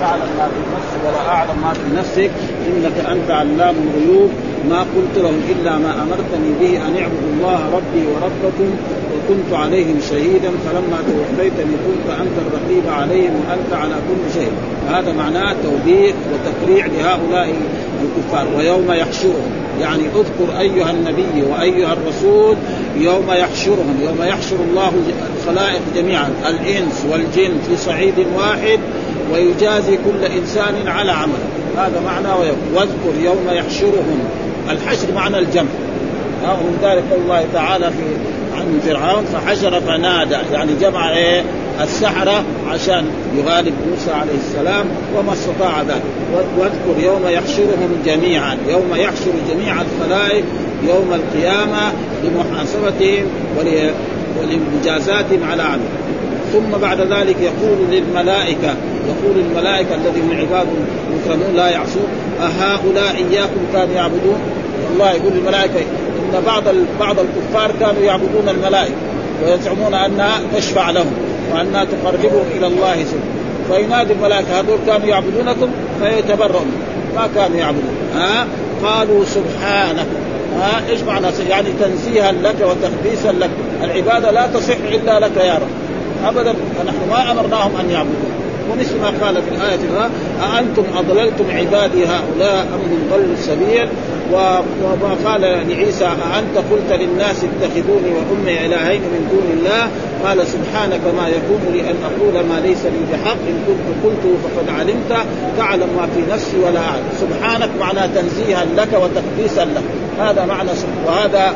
تعلم 0.00 0.30
ما 0.38 0.46
في 0.54 0.60
نفسي 0.74 0.98
ولا 1.06 1.28
أعلم 1.28 1.56
ما 1.62 1.72
في 1.72 1.96
نفسك. 1.96 2.30
إنك 2.66 3.06
أنت 3.12 3.30
علام 3.30 3.74
الغيوب. 3.84 4.30
ما 4.70 4.80
قلت 4.80 5.14
لهم 5.16 5.40
إلا 5.52 5.78
ما 5.78 5.92
أمرتني 6.02 6.50
به 6.60 6.76
أن 6.86 6.96
اعبدوا 6.96 7.30
الله 7.34 7.60
ربي 7.76 8.06
وربكم 8.06 8.70
وكنت 9.12 9.52
عليهم 9.52 10.00
شهيدا. 10.10 10.50
فلما 10.64 10.98
توفيتني 11.06 11.74
كنت 11.86 12.06
أنت 12.20 12.36
الرقيب 12.46 12.84
عليهم 13.00 13.34
وأنت 13.40 13.72
على 13.82 13.94
كل 14.08 14.40
شيء. 14.40 14.52
هذا 14.90 15.12
معناه 15.12 15.54
توبيخ 15.62 16.14
وتقريع 16.32 16.86
لهؤلاء 16.86 17.54
الكفار. 18.02 18.46
ويوم 18.56 18.92
يحشرهم. 18.92 19.52
يعني 19.80 20.02
اذكر 20.02 20.58
أيها 20.60 20.90
النبي 20.90 21.42
وأيها 21.50 21.92
الرسول 21.92 22.56
يوم 22.96 23.26
يحشرهم. 23.30 23.98
يوم 24.02 24.28
يحشر 24.28 24.56
الله 24.70 24.92
الخلائق 25.38 25.82
جميعا. 25.96 26.30
الإنس 26.48 27.06
والجن 27.10 27.52
في 27.68 27.76
صعيد 27.76 28.14
واحد. 28.36 28.80
ويجازي 29.32 29.96
كل 29.96 30.24
إنسان 30.24 30.88
على 30.88 31.12
عمله 31.12 31.48
هذا 31.76 32.00
معنى 32.04 32.28
واذكر 32.74 33.20
يوم 33.24 33.46
يحشرهم. 33.50 34.20
الحشر 34.70 35.12
معنى 35.14 35.38
الجمع. 35.38 35.68
ومن 36.44 36.78
ذلك 36.82 37.04
الله 37.22 37.44
تعالى 37.54 37.90
في 37.90 38.04
عن 38.56 38.80
فرعون 38.86 39.24
فحشر 39.24 39.80
فنادى. 39.80 40.36
يعني 40.52 40.72
جمع 40.80 41.16
إيه؟ 41.16 41.44
السحرة 41.80 42.44
عشان 42.70 43.04
يغالب 43.36 43.74
موسى 43.90 44.10
عليه 44.10 44.34
السلام 44.34 44.86
وما 45.16 45.32
استطاع 45.32 45.82
ذلك. 45.82 46.02
واذكر 46.58 47.04
يوم 47.04 47.22
يحشرهم 47.28 48.02
جميعا. 48.06 48.56
يوم 48.68 48.94
يحشر 48.94 49.32
جميع 49.50 49.74
الخلائق 49.82 50.44
يوم 50.88 51.14
القيامة 51.14 51.92
لمحاسبتهم 52.24 53.26
ولمجازاتهم 54.40 55.44
على 55.50 55.62
عمل. 55.62 56.07
ثم 56.52 56.78
بعد 56.78 57.00
ذلك 57.00 57.36
يقول 57.40 57.78
للملائكة 57.90 58.74
يقول 59.08 59.38
الملائكة 59.38 59.94
الذين 59.94 60.40
عباد 60.40 60.66
مكرمون 61.14 61.56
لا 61.56 61.68
يعصون 61.68 62.08
أهؤلاء 62.40 63.16
إياكم 63.30 63.60
كانوا 63.72 63.94
يعبدون؟ 63.94 64.38
الله 64.92 65.10
يقول 65.10 65.32
للملائكة 65.32 65.80
إن 65.80 66.42
بعض 66.46 66.62
بعض 67.00 67.16
الكفار 67.18 67.72
كانوا 67.80 68.02
يعبدون 68.02 68.48
الملائكة 68.48 68.94
ويزعمون 69.44 69.94
أنها 69.94 70.40
تشفع 70.56 70.90
لهم 70.90 71.12
وأنها 71.54 71.84
تقربهم 71.84 72.44
إلى 72.56 72.66
الله 72.66 73.04
سبحانه 73.04 73.38
فينادي 73.68 74.12
الملائكة 74.12 74.60
هذول 74.60 74.78
كانوا 74.86 75.06
يعبدونكم؟ 75.06 75.68
فيتبرؤون. 76.02 76.72
ما 77.16 77.28
كانوا 77.34 77.56
يعبدون. 77.56 77.94
ها؟ 78.14 78.46
قالوا 78.82 79.24
سبحانك. 79.24 80.06
ها؟ 80.58 80.82
إيش 80.90 81.00
معنى 81.00 81.26
يعني 81.48 81.68
تنزيها 81.80 82.32
لك 82.32 82.56
وتقديسا 82.60 83.32
لك. 83.32 83.50
العبادة 83.84 84.30
لا 84.30 84.46
تصح 84.46 84.76
إلا 84.92 85.20
لك 85.20 85.36
يا 85.36 85.54
رب. 85.54 85.68
أبدا 86.24 86.54
فنحن 86.78 87.08
ما 87.10 87.30
أمرناهم 87.32 87.76
أن 87.80 87.90
يعبدوا. 87.90 88.38
ومثل 88.72 89.00
ما 89.00 89.26
قال 89.26 89.42
في 89.42 89.48
الآية 89.48 89.74
الأخرى 89.74 90.10
أأنتم 90.42 90.82
أضللتم 90.96 91.44
عبادي 91.50 92.04
هؤلاء 92.04 92.62
أم 92.62 92.80
هم 92.92 93.00
ضلوا 93.10 93.32
السبيل؟ 93.32 93.88
وما 94.32 95.16
قال 95.24 95.40
لعيسى 95.40 96.04
أأنت 96.04 96.56
قلت 96.70 97.00
للناس 97.00 97.44
اتخذوني 97.44 98.10
وأمي 98.16 98.66
إلهين 98.66 99.00
من 99.00 99.28
دون 99.30 99.58
الله؟ 99.58 99.88
قال 100.24 100.46
سبحانك 100.46 101.00
ما 101.18 101.28
يكون 101.28 101.60
لي 101.72 101.80
أن 101.80 101.96
أقول 102.04 102.44
ما 102.46 102.60
ليس 102.60 102.84
لي 102.84 103.00
بحق 103.12 103.36
إن 103.48 103.58
كنت 103.66 104.04
قلته 104.04 104.34
فقد 104.44 104.78
علمت 104.78 105.26
تعلم 105.58 105.88
ما 105.96 106.06
في 106.14 106.32
نفسي 106.32 106.56
ولا 106.58 106.80
أعلم. 106.80 107.04
سبحانك 107.20 107.70
معنى 107.80 108.08
تنزيها 108.14 108.64
لك 108.76 108.88
وتقديسا 108.92 109.64
لك. 109.64 109.84
هذا 110.18 110.44
معنى 110.44 110.70
وهذا 111.06 111.54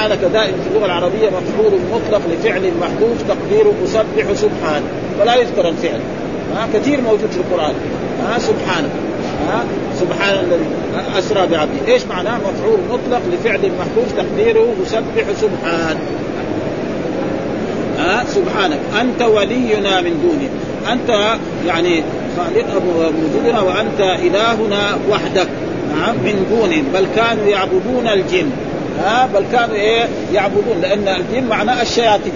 سبحانك 0.00 0.24
دائما 0.32 0.56
في 0.62 0.68
اللغة 0.68 0.86
العربية 0.86 1.28
مفعول 1.28 1.72
مطلق 1.92 2.20
لفعل 2.32 2.70
محذوف 2.80 3.22
تقديره 3.28 3.74
أسبح 3.84 4.32
سبحان 4.34 4.82
ولا 5.20 5.34
يذكر 5.34 5.68
الفعل. 5.68 6.00
ها 6.56 6.68
كثير 6.74 7.00
موجود 7.00 7.30
في 7.30 7.36
القرآن. 7.36 7.74
ها 8.26 8.38
سبحانه 8.38 8.88
ها 9.48 9.64
سبحان 10.00 10.44
الذي 10.44 10.64
أسرى 11.18 11.46
بعبده، 11.46 11.92
إيش 11.92 12.06
معناه؟ 12.06 12.38
مفعول 12.38 12.78
مطلق 12.90 13.20
لفعل 13.32 13.60
محذوف 13.78 14.12
تقديره 14.16 14.74
يسبح 14.82 15.24
سبحان. 15.40 15.96
ها 17.98 18.24
سبحانك. 18.24 18.78
أنت 19.00 19.22
ولينا 19.22 20.00
من 20.00 20.14
دونه، 20.22 20.50
أنت 20.92 21.38
يعني 21.66 22.02
خالق 22.36 22.82
وجودنا 22.98 23.60
وأنت 23.60 24.00
إلهنا 24.00 24.98
وحدك. 25.10 25.48
نعم 26.00 26.14
من 26.14 26.46
دون 26.50 26.84
بل 26.94 27.06
كانوا 27.16 27.46
يعبدون 27.46 28.06
الجن. 28.06 28.50
ها 28.98 29.28
بل 29.34 29.44
كانوا 29.52 29.74
إيه 29.74 30.08
يعبدون 30.32 30.80
لأن 30.82 31.08
الجن 31.08 31.48
معناه 31.48 31.82
الشياطين 31.82 32.32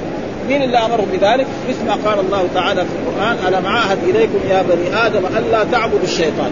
مين 0.49 0.63
اللي 0.63 0.79
أمرهم 0.79 1.07
بذلك؟ 1.13 1.47
مثل 1.69 1.87
ما 1.87 2.11
قال 2.11 2.21
الله 2.21 2.49
تعالى 2.55 2.85
في 2.85 2.91
القرآن 3.03 3.37
ألم 3.49 3.67
عاهد 3.67 3.99
إليكم 4.09 4.39
يا 4.51 4.63
بني 4.63 5.07
آدم 5.07 5.27
الا 5.27 5.65
تعبدوا 5.73 6.05
الشيطان 6.05 6.51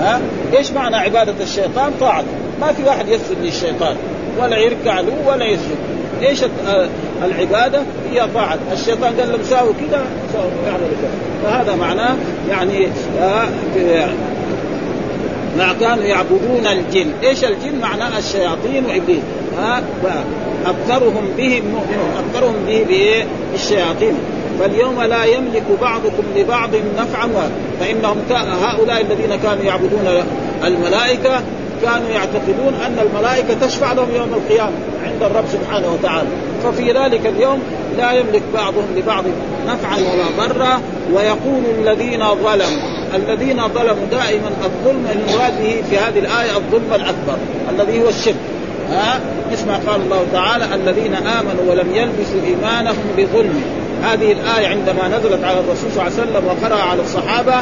ها 0.00 0.20
إيش 0.56 0.70
معنى 0.70 0.96
عبادة 0.96 1.34
الشيطان؟ 1.42 1.92
طاعة 2.00 2.24
ما 2.60 2.72
في 2.72 2.82
واحد 2.84 3.08
يسجد 3.08 3.36
للشيطان 3.42 3.96
ولا 4.40 4.58
يركع 4.58 5.00
له 5.00 5.12
ولا 5.26 5.44
يسجد 5.44 5.76
إيش 6.22 6.44
العبادة؟ 7.24 7.82
هي 8.12 8.26
طاعة، 8.34 8.58
الشيطان 8.72 9.20
قال 9.20 9.28
لهم 9.28 9.42
ساووا 9.42 9.72
كذا 9.72 10.04
يعملوا 10.66 10.88
كذا، 10.88 11.10
فهذا 11.42 11.76
معناه 11.76 12.14
يعني 12.50 12.88
ما 15.58 15.72
كانوا 15.80 16.04
يعبدون 16.04 16.66
الجن، 16.66 17.10
إيش 17.22 17.44
الجن؟ 17.44 17.80
معناه 17.80 18.18
الشياطين 18.18 18.84
وإبليس، 18.86 19.22
ها؟ 19.58 19.82
أكثرهم 20.66 21.24
بهم 21.36 21.64
مؤمنون، 21.64 22.10
أكثرهم 22.18 22.56
به 22.66 22.84
بإيه؟ 22.88 23.26
بالشياطين، 23.52 24.14
فاليوم 24.60 25.02
لا 25.02 25.24
يملك 25.24 25.64
بعضكم 25.80 26.22
لبعض 26.36 26.70
نفعا 26.98 27.50
فإنهم 27.80 28.16
هؤلاء 28.62 29.00
الذين 29.00 29.36
كانوا 29.42 29.64
يعبدون 29.64 30.22
الملائكة 30.64 31.40
كانوا 31.82 32.08
يعتقدون 32.08 32.74
أن 32.86 32.98
الملائكة 32.98 33.66
تشفع 33.66 33.92
لهم 33.92 34.08
يوم 34.16 34.34
القيامة. 34.34 34.72
عند 35.06 35.22
الرب 35.22 35.44
سبحانه 35.52 35.92
وتعالى. 35.92 36.28
ففي 36.64 36.92
ذلك 36.92 37.26
اليوم 37.26 37.62
لا 37.98 38.12
يملك 38.12 38.42
بعضهم 38.54 38.86
لبعض 38.96 39.24
نفعا 39.66 39.96
ولا 39.96 40.46
ضرا 40.46 40.80
ويقول 41.12 41.62
الذين 41.78 42.24
ظلموا. 42.34 42.96
الذين 43.14 43.68
ظلموا 43.68 44.06
دائما 44.10 44.50
الظلم 44.64 45.06
المراد 45.12 45.62
به 45.62 45.82
في 45.90 45.98
هذه 45.98 46.18
الآية 46.18 46.56
الظلم 46.56 46.94
الأكبر 46.94 47.36
الذي 47.70 48.02
هو 48.02 48.08
الشرك. 48.08 48.34
ها؟ 48.90 49.20
ما 49.66 49.80
قال 49.86 50.00
الله 50.00 50.26
تعالى 50.32 50.74
الذين 50.74 51.14
آمنوا 51.14 51.70
ولم 51.70 51.94
يلبسوا 51.94 52.40
إيمانهم 52.46 53.04
بظلم. 53.16 53.62
هذه 54.02 54.32
الآية 54.32 54.66
عندما 54.66 55.18
نزلت 55.18 55.44
على 55.44 55.60
الرسول 55.60 55.90
صلى 55.94 56.02
الله 56.02 56.12
عليه 56.20 56.22
وسلم 56.22 56.46
وقرأ 56.46 56.82
على 56.82 57.02
الصحابة 57.02 57.54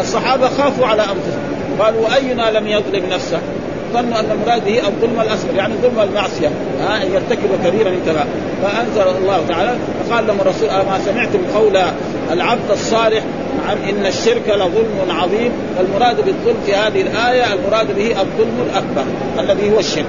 الصحابة 0.00 0.48
خافوا 0.48 0.86
على 0.86 1.02
أنفسهم. 1.02 1.52
قالوا 1.80 2.14
أينا 2.14 2.58
لم 2.58 2.66
يظلم 2.66 3.02
نفسه؟ 3.10 3.38
ظنوا 3.92 4.20
أن 4.20 4.30
المراد 4.30 4.64
به 4.64 4.88
الظلم 4.88 5.20
الأصغر 5.20 5.54
يعني 5.56 5.74
ظلم 5.82 6.00
المعصية. 6.00 6.50
ها 6.80 7.02
أن 7.02 7.12
يرتكب 7.12 7.48
كبيرا 7.64 7.90
انتبه 7.90 8.24
فأنزل 8.62 9.16
الله 9.18 9.40
تعالى 9.48 9.74
فقال 10.08 10.26
لهم 10.26 10.40
الرسول 10.40 10.68
ما 10.68 11.00
سمعتم 11.04 11.38
قول 11.54 11.78
العبد 12.32 12.70
الصالح؟ 12.70 13.22
نعم 13.66 13.76
إن 13.88 14.06
الشرك 14.06 14.48
لظلم 14.48 15.10
عظيم. 15.10 15.52
المراد 15.80 16.16
بالظلم 16.16 16.56
في 16.66 16.74
هذه 16.74 17.00
الآية 17.00 17.52
المراد 17.52 17.96
به 17.96 18.20
الظلم 18.20 18.66
الأكبر 18.70 19.04
الذي 19.38 19.72
هو 19.74 19.78
الشرك. 19.78 20.06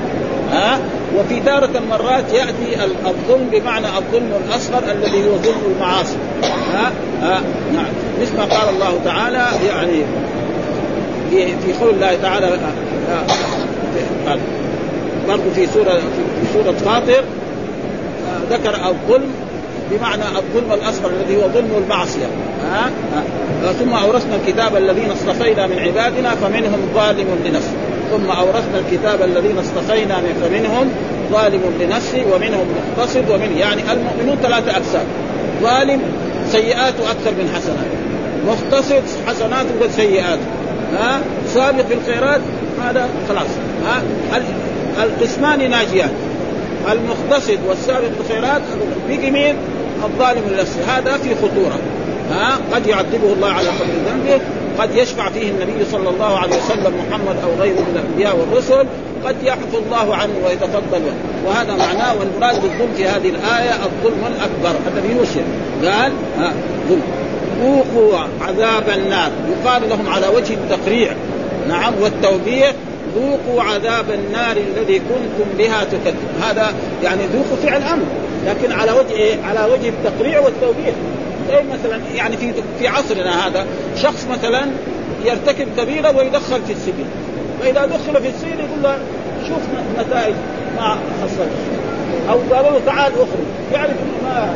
ها 0.52 0.80
وفي 1.18 1.40
تارة 1.40 1.82
مرات 1.90 2.34
يأتي 2.34 2.84
الظلم 3.06 3.50
بمعنى 3.52 3.88
الظلم 3.88 4.32
الأصغر 4.48 4.84
الذي 4.92 5.30
هو 5.30 5.38
ظلم 5.38 5.76
المعاصي. 5.76 6.18
ها 6.74 6.92
ها 7.22 7.42
نعم. 7.74 7.86
مثل 8.22 8.38
ما 8.38 8.44
قال 8.44 8.70
الله 8.70 9.00
تعالى 9.06 9.48
يعني 9.68 10.04
في 11.30 11.46
في 11.46 11.74
قول 11.82 11.90
الله 11.90 12.18
تعالى 12.22 12.60
برضه 15.28 15.44
في 15.56 15.68
سورة 15.68 15.94
في 15.94 16.54
سورة 16.54 16.72
فاطر 16.72 17.24
ذكر 18.50 18.76
الظلم 18.76 19.32
بمعنى 19.92 20.24
الظلم 20.24 20.74
الأصغر 20.74 21.10
الذي 21.10 21.38
هو 21.38 21.48
ظلم 21.48 21.84
المعصية. 21.84 22.26
ها؟ 22.64 22.92
ها؟ 23.14 23.74
ثم 23.74 23.94
أورثنا 23.94 24.36
الكتاب 24.36 24.76
الذين 24.76 25.12
اصطفينا 25.12 25.68
من 25.68 25.80
عبادنا 25.80 26.36
فمنهم 26.36 26.80
ظالم 26.96 27.28
لنفسه. 27.46 27.74
ثم 28.12 28.32
أورثنا 28.32 28.80
الكتاب 28.80 29.22
الذين 29.22 29.58
اصطفينا 29.58 30.18
من 30.18 30.34
فمنهم 30.44 30.90
ظالم 31.32 31.62
لنفسه 31.80 32.24
ومنهم 32.36 32.68
مقتصد 32.98 33.30
ومن 33.30 33.58
يعني 33.58 33.82
المؤمنون 33.92 34.38
ثلاثة 34.44 34.72
اقسام 34.72 35.06
ظالم 35.62 36.02
سيئاته 36.52 37.12
أكثر 37.12 37.32
من 37.32 37.50
حسناته 37.56 38.04
مقتصد 38.48 39.04
حسناته 39.28 39.90
سيئاته 39.96 40.42
ها؟ 40.94 41.20
سابق 41.54 41.86
في 41.86 41.94
الخيرات 41.94 42.42
هذا 42.84 43.10
خلاص. 43.30 43.48
ها؟ 43.86 44.02
القسمان 45.04 45.70
ناجيان. 45.70 46.10
المقتصد 46.92 47.60
والسابق 47.68 48.10
الخيرات 48.20 48.62
بقي 49.10 49.32
مين؟ 49.32 49.56
الظالم 50.04 50.42
لنفسه. 50.52 50.98
هذا 50.98 51.18
في 51.18 51.36
خطورة. 51.36 51.80
ها؟ 52.32 52.60
قد 52.74 52.88
يعذبه 52.88 53.34
الله 53.34 53.48
على 53.48 53.68
قدر 53.68 53.94
ذنبه. 54.08 54.42
قد 54.80 54.96
يشفع 54.96 55.30
فيه 55.30 55.50
النبي 55.50 55.86
صلى 55.92 56.10
الله 56.10 56.38
عليه 56.38 56.56
وسلم 56.56 56.94
محمد 57.08 57.36
أو 57.44 57.62
غيره 57.62 57.80
من 57.80 58.02
الأنبياء 58.04 58.38
والرسل. 58.38 58.86
قد 59.26 59.36
يعفو 59.44 59.78
الله 59.78 60.16
عنه 60.16 60.34
ويتفضل 60.46 61.02
وهذا 61.46 61.76
معناه 61.76 62.16
والمراد 62.20 62.62
بالظلم 62.62 62.94
في 62.98 63.08
هذه 63.08 63.30
الآية 63.30 63.72
الظلم 63.72 64.24
الأكبر. 64.28 64.80
الذي 64.88 65.20
الشرك 65.22 65.46
قال 65.84 66.12
ها؟ 66.40 66.54
ظلم. 66.90 67.02
ذوقوا 67.62 68.20
عذاب 68.42 68.90
النار. 68.98 69.32
يقال 69.52 69.90
لهم 69.90 70.10
على 70.10 70.28
وجه 70.28 70.54
التقريع. 70.54 71.14
نعم 71.70 71.94
والتوبيخ 72.02 72.74
ذوقوا 73.16 73.64
عذاب 73.64 74.06
النار 74.12 74.58
الذي 74.58 75.00
كنتم 75.00 75.58
بها 75.58 75.84
تكذب 75.84 76.42
هذا 76.42 76.74
يعني 77.04 77.22
ذوقوا 77.34 77.58
فعل 77.64 77.82
أمر 77.82 78.06
لكن 78.46 78.72
على 78.72 78.92
وجه 78.92 79.12
إيه؟ 79.12 79.44
على 79.44 79.74
وجه 79.74 79.90
التقريع 79.90 80.40
والتوبيخ 80.40 80.94
زي 81.50 81.64
مثلا 81.74 82.02
يعني 82.16 82.38
في 82.38 82.54
في 82.80 82.88
عصرنا 82.88 83.48
هذا 83.48 83.66
شخص 83.96 84.28
مثلا 84.32 84.66
يرتكب 85.26 85.68
كبيرة 85.78 86.18
ويدخل 86.18 86.62
في 86.68 86.74
السجن. 86.74 87.06
فإذا 87.62 87.86
دخل 87.86 88.22
في 88.22 88.30
السجن 88.30 88.60
يقول 88.60 88.84
له 88.84 88.98
شوف 89.48 89.60
نتائج 90.00 90.36
ما 90.78 90.98
حصلت. 91.24 91.73
أو 92.30 92.56
قالوا 92.56 92.72
له 92.72 92.82
تعال 92.86 93.12
اخرج. 93.14 93.48
يعرف 93.74 93.96
ما 94.24 94.54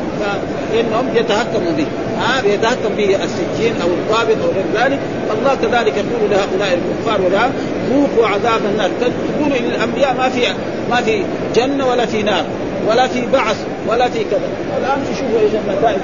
فانهم 0.71 1.05
يتهكموا 1.15 1.71
به. 1.77 1.85
ها 2.19 2.53
يتهكم 2.53 2.95
به 2.97 3.15
السجين 3.23 3.73
أو 3.81 3.87
الضابط 3.87 4.43
أو 4.43 4.49
غير 4.51 4.85
ذلك. 4.85 4.99
الله 5.39 5.55
كذلك 5.55 5.93
يقول 5.97 6.31
لهؤلاء 6.31 6.79
الكفار 6.79 7.21
ولا 7.21 7.49
ذوقوا 7.89 8.27
عذاب 8.27 8.61
النار. 8.71 8.89
تقول 9.01 9.51
للانبياء 9.61 10.15
ما 10.17 10.29
في 10.29 10.41
ما 10.89 11.01
في 11.01 11.23
جنة 11.55 11.87
ولا 11.87 12.05
في 12.05 12.23
نار 12.23 12.45
ولا 12.87 13.07
في 13.07 13.21
بعث 13.33 13.57
ولا 13.87 14.09
في 14.09 14.19
كذا. 14.23 14.49
الآن 14.77 14.99
تشوفوا 15.03 15.39
إيش 15.39 15.51
النتائج 15.67 15.99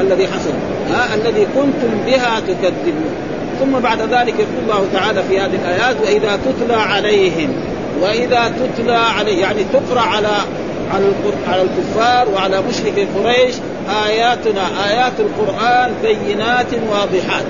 الذي 0.00 0.26
حصل. 0.26 0.52
ها 0.90 1.14
الذي 1.14 1.46
كنتم 1.54 2.00
بها 2.06 2.40
تكذبون. 2.40 3.10
ثم 3.60 3.78
بعد 3.78 4.00
ذلك 4.00 4.34
يقول 4.34 4.62
الله 4.62 4.86
تعالى 4.92 5.22
في 5.22 5.40
هذه 5.40 5.54
الآيات 5.64 5.96
وإذا 6.00 6.38
تتلى 6.46 6.76
عليهم 6.76 7.48
وإذا 8.02 8.52
تتلى 8.60 8.92
عليه 8.92 9.40
يعني 9.40 9.64
تقرأ 9.72 10.00
على 10.00 10.28
على 10.94 11.04
على 11.48 11.62
الكفار 11.62 12.28
وعلى 12.34 12.62
مشركي 12.62 13.06
قريش 13.18 13.54
آياتنا 14.06 14.62
آيات 14.88 15.12
القرآن 15.20 15.90
بينات 16.02 16.66
واضحات. 16.90 17.44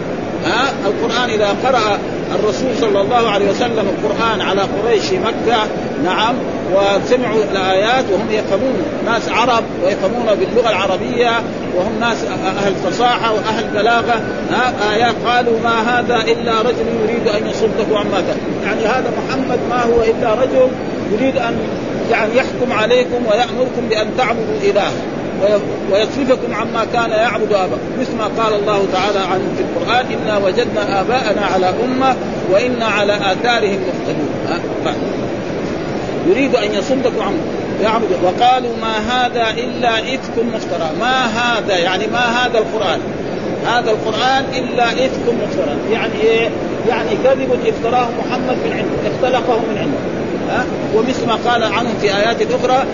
ها؟ 0.44 0.72
القرآن 0.86 1.30
إذا 1.30 1.56
قرأ 1.64 1.98
الرسول 2.34 2.70
صلى 2.80 3.00
الله 3.00 3.30
عليه 3.30 3.50
وسلم 3.50 3.86
القرآن 3.88 4.40
على 4.40 4.60
قريش 4.60 5.04
في 5.04 5.18
مكة 5.18 5.58
نعم 6.04 6.34
وسمعوا 6.74 7.42
الآيات 7.52 8.04
وهم 8.12 8.30
يفهمون 8.30 8.82
ناس 9.06 9.28
عرب 9.28 9.64
ويفهمون 9.84 10.26
باللغة 10.40 10.70
العربية 10.70 11.30
وهم 11.76 12.00
ناس 12.00 12.16
أهل 12.58 12.74
فصاحة 12.74 13.32
وأهل 13.34 13.64
بلاغة. 13.74 14.20
ها؟ 14.50 14.92
آيات 14.94 15.14
قالوا 15.26 15.58
ما 15.64 15.98
هذا 15.98 16.16
إلا 16.16 16.60
رجل 16.60 16.86
يريد 17.02 17.28
أن 17.28 17.46
يصدكم 17.46 17.96
عما 17.96 18.22
يعني 18.64 18.86
هذا 18.86 19.12
محمد 19.18 19.58
ما 19.70 19.82
هو 19.82 20.02
إلا 20.02 20.34
رجل 20.34 20.68
يريد 21.12 21.36
أن 21.36 21.56
يعني 22.10 22.36
يحكم 22.36 22.72
عليكم 22.72 23.26
ويأمركم 23.30 23.88
بأن 23.90 24.06
تعبدوا 24.18 24.58
اله 24.62 24.92
ويصرفكم 25.92 26.54
عما 26.54 26.86
كان 26.92 27.10
يعبد 27.10 27.52
اباء 27.52 27.78
مثل 28.00 28.16
ما 28.16 28.24
قال 28.42 28.54
الله 28.54 28.86
تعالى 28.92 29.18
عن 29.18 29.40
في 29.56 29.62
القرآن 29.62 30.06
إنا 30.12 30.38
وجدنا 30.38 31.00
آباءنا 31.00 31.46
على 31.46 31.72
أمة 31.84 32.16
وإنا 32.50 32.86
على 32.86 33.16
آثارهم 33.16 33.78
مقتدون 33.88 35.26
يريد 36.28 36.56
أن 36.56 36.74
يصدكم 36.74 37.22
عن 37.22 37.34
يعبد. 37.82 38.08
وقالوا 38.24 38.76
ما 38.80 38.98
هذا 38.98 39.50
إلا 39.50 39.98
إفك 39.98 40.44
مفترى. 40.54 40.90
ما 41.00 41.26
هذا؟ 41.26 41.78
يعني 41.78 42.06
ما 42.06 42.18
هذا 42.18 42.58
القرآن؟ 42.58 43.00
هذا 43.66 43.90
القرآن 43.90 44.44
إلا 44.54 44.92
إفك 44.92 45.34
مفترى. 45.42 45.76
يعني 45.92 46.14
إيه؟ 46.22 46.50
يعني 46.88 47.10
كذب 47.24 47.58
إفتراه 47.66 48.08
محمد 48.18 48.56
من 48.64 48.72
عنده 48.72 49.14
اختلقه 49.14 49.58
من 49.58 49.78
عنده. 49.78 50.15
ها 50.50 50.64
ومثل 50.94 51.26
ما 51.26 51.38
قال 51.50 51.64
عنهم 51.64 51.94
في 52.00 52.16
آيات 52.16 52.36
أخرى 52.42 52.86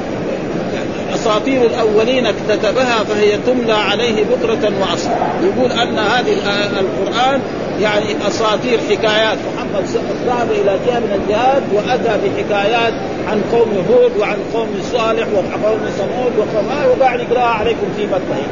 أساطير 1.14 1.66
الأولين 1.66 2.26
اكتتبها 2.26 3.04
فهي 3.04 3.36
تملى 3.46 3.72
عليه 3.72 4.24
بكرة 4.24 4.72
واصلا 4.80 5.12
يقول 5.42 5.72
أن 5.72 5.98
هذه 5.98 6.32
القرآن 6.80 7.40
يعني 7.80 8.26
أساطير 8.28 8.78
حكايات. 8.90 9.38
محمد 9.56 9.84
ذهب 10.26 10.50
إلى 10.50 10.78
جهه 10.86 10.98
من 10.98 11.20
الجهات 11.22 11.62
وأتى 11.72 12.18
بحكايات 12.24 12.92
عن 13.28 13.42
قوم 13.52 13.84
هود 13.90 14.12
وعن 14.18 14.36
قوم 14.54 14.68
صالح 14.92 15.26
وقوم 15.34 15.80
ثمود 15.98 16.32
وقوم 16.38 16.66
وقاعد 16.98 17.20
يقرأها 17.20 17.44
عليكم 17.44 17.86
في 17.96 18.06
مكه 18.06 18.42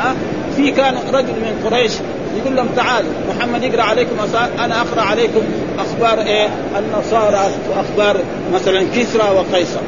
ها 0.00 0.14
في 0.56 0.70
كان 0.70 0.94
رجل 1.12 1.32
من 1.32 1.62
قريش 1.64 1.92
يقول 2.36 2.56
لهم 2.56 2.68
تعالوا 2.76 3.10
محمد 3.28 3.62
يقرأ 3.62 3.82
عليكم 3.82 4.16
أنا 4.64 4.80
أقرأ 4.80 5.02
عليكم 5.02 5.40
أخبار 5.78 6.26
إيه؟ 6.26 6.48
النصارى 6.78 7.50
واخبار 7.70 8.16
مثلا 8.54 8.82
كسرى 8.96 9.30
وقيصر. 9.36 9.80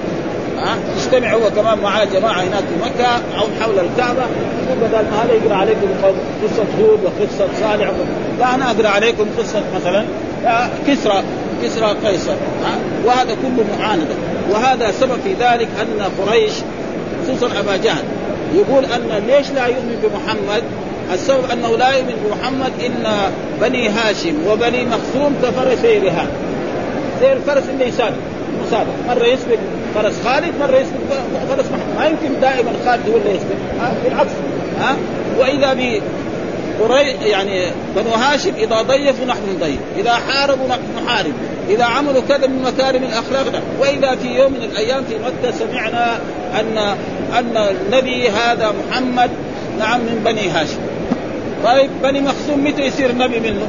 ها؟ 0.59 0.77
يجتمع 0.97 1.33
هو 1.33 1.51
كمان 1.51 1.79
معاه 1.79 2.05
جماعة 2.05 2.43
هناك 2.43 2.61
في 2.61 2.91
مكة 2.91 3.07
أو 3.39 3.47
حول 3.61 3.79
الكعبة. 3.79 4.23
يقول 4.67 4.89
بدل 4.89 5.11
ما 5.11 5.25
هذا 5.25 5.33
يقرأ 5.33 5.57
عليكم 5.57 5.89
قصة 6.45 6.65
هود 6.81 6.99
وقصة 7.05 7.49
صالح 7.61 7.91
لا 8.39 8.55
أنا 8.55 8.71
أقرأ 8.71 8.89
عليكم 8.89 9.27
قصة 9.39 9.63
مثلا 9.75 10.05
كسرى 10.87 11.23
كسرى 11.63 11.97
قيصر. 12.05 12.35
وهذا 13.05 13.35
كله 13.43 13.65
معاندة. 13.79 14.15
وهذا 14.51 14.91
سبب 14.91 15.19
في 15.25 15.33
ذلك 15.33 15.69
أن 15.81 16.11
قريش 16.27 16.53
خصوصا 17.23 17.61
أبا 17.61 17.77
جهل 17.77 18.05
يقول 18.55 18.85
أن 18.85 19.23
ليش 19.27 19.51
لا 19.51 19.67
يؤمن 19.67 19.97
بمحمد؟ 20.03 20.63
السبب 21.15 21.51
أنه 21.53 21.77
لا 21.77 21.91
يؤمن 21.91 22.15
بمحمد 22.25 22.73
ان 22.87 23.33
بني 23.61 23.89
هاشم 23.89 24.35
وبني 24.49 24.85
مخزوم 24.85 25.37
كفرسي 25.43 25.99
رهان 25.99 26.29
زي 27.21 27.33
الفرس 27.33 27.63
اللي 27.71 27.89
يسابق 27.89 28.17
مسابق 28.67 28.93
مرة 29.09 29.27
يسبق 29.27 29.59
فرس 29.95 30.15
خالد 30.25 30.55
مرة 30.61 30.77
يسبق 30.77 30.97
فرس 31.51 31.67
محمد. 31.67 31.97
ما 31.99 32.07
يمكن 32.07 32.41
دائما 32.41 32.73
خالد 32.87 33.09
هو 33.09 33.17
اللي 33.17 33.31
يسبق 33.31 33.57
بالعكس. 34.05 34.31
ها؟ 34.81 34.97
وإذا 35.39 35.73
ب 35.73 36.01
يعني 37.23 37.67
بنو 37.97 38.11
هاشم 38.11 38.53
إذا 38.59 38.83
ضيفوا 38.83 39.27
نحن 39.27 39.41
نضيف، 39.57 39.79
إذا 39.97 40.13
حاربوا 40.13 40.69
نحن 40.69 40.81
نحارب، 41.05 41.33
إذا 41.69 41.85
عملوا 41.85 42.23
كذا 42.29 42.47
من 42.47 42.63
مكارم 42.63 43.03
الأخلاق. 43.03 43.63
وإذا 43.81 44.17
في 44.17 44.29
يوم 44.29 44.53
من 44.53 44.63
الأيام 44.63 45.05
في 45.05 45.15
مكة 45.15 45.57
سمعنا 45.59 46.19
ان 46.61 46.79
أن 47.39 47.57
النبي 47.57 48.29
هذا 48.29 48.75
محمد 48.89 49.31
نعم 49.79 50.01
من 50.01 50.23
بني 50.25 50.49
هاشم. 50.49 50.90
طيب 51.65 51.91
بني 52.03 52.21
مخزوم 52.21 52.65
متى 52.65 52.83
يصير 52.83 53.15
نبي 53.15 53.41
منه؟ 53.41 53.67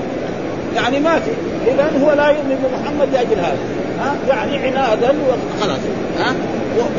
يعني 0.76 1.00
ما 1.00 1.20
في، 1.20 1.32
إذا 1.72 1.92
هو 2.04 2.12
لا 2.12 2.28
يؤمن 2.28 2.56
بمحمد 2.64 3.14
لأجل 3.14 3.40
هذا. 3.40 3.58
ها؟ 4.00 4.16
يعني 4.30 4.58
عنادا 4.58 5.14
وخلاص 5.28 5.80
ها؟ 6.20 6.36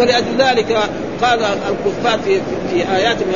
ولأجل 0.01 0.37
ذلك 0.39 0.79
قال 1.23 1.45
الكفار 1.45 2.19
في 2.25 2.41
في 2.71 2.97
اياتهم 2.97 3.33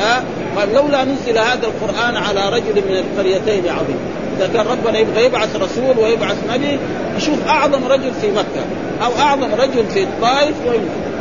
قال 0.57 0.75
لولا 0.75 1.05
نزل 1.05 1.39
هذا 1.39 1.67
القرآن 1.67 2.17
على 2.17 2.49
رجل 2.49 2.83
من 2.89 2.97
القريتين 2.97 3.69
عظيم. 3.69 3.97
اذا 4.37 4.51
كان 4.55 4.67
ربنا 4.67 4.99
يبغى 4.99 5.25
يبعث 5.25 5.57
رسول 5.57 5.99
ويبعث 5.99 6.37
نبي 6.55 6.79
يشوف 7.17 7.49
أعظم 7.49 7.87
رجل 7.87 8.13
في 8.21 8.31
مكة 8.31 8.65
أو 9.05 9.11
أعظم 9.19 9.55
رجل 9.55 9.87
في 9.95 10.03
الطائف 10.03 10.55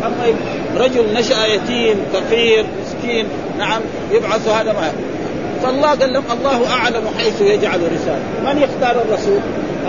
أما 0.06 0.36
رجل 0.78 1.14
نشأ 1.14 1.46
يتيم 1.46 1.96
فقير 2.14 2.66
مسكين 2.82 3.26
نعم 3.58 3.82
يبعث 4.12 4.48
هذا 4.48 4.72
فالله 5.66 5.90
قال 5.90 6.14
لهم 6.14 6.24
الله 6.40 6.74
أعلم 6.74 7.04
حيث 7.18 7.42
يجعل 7.42 7.80
رساله. 7.80 8.54
من 8.54 8.62
يختار 8.62 9.02
الرسول؟ 9.02 9.40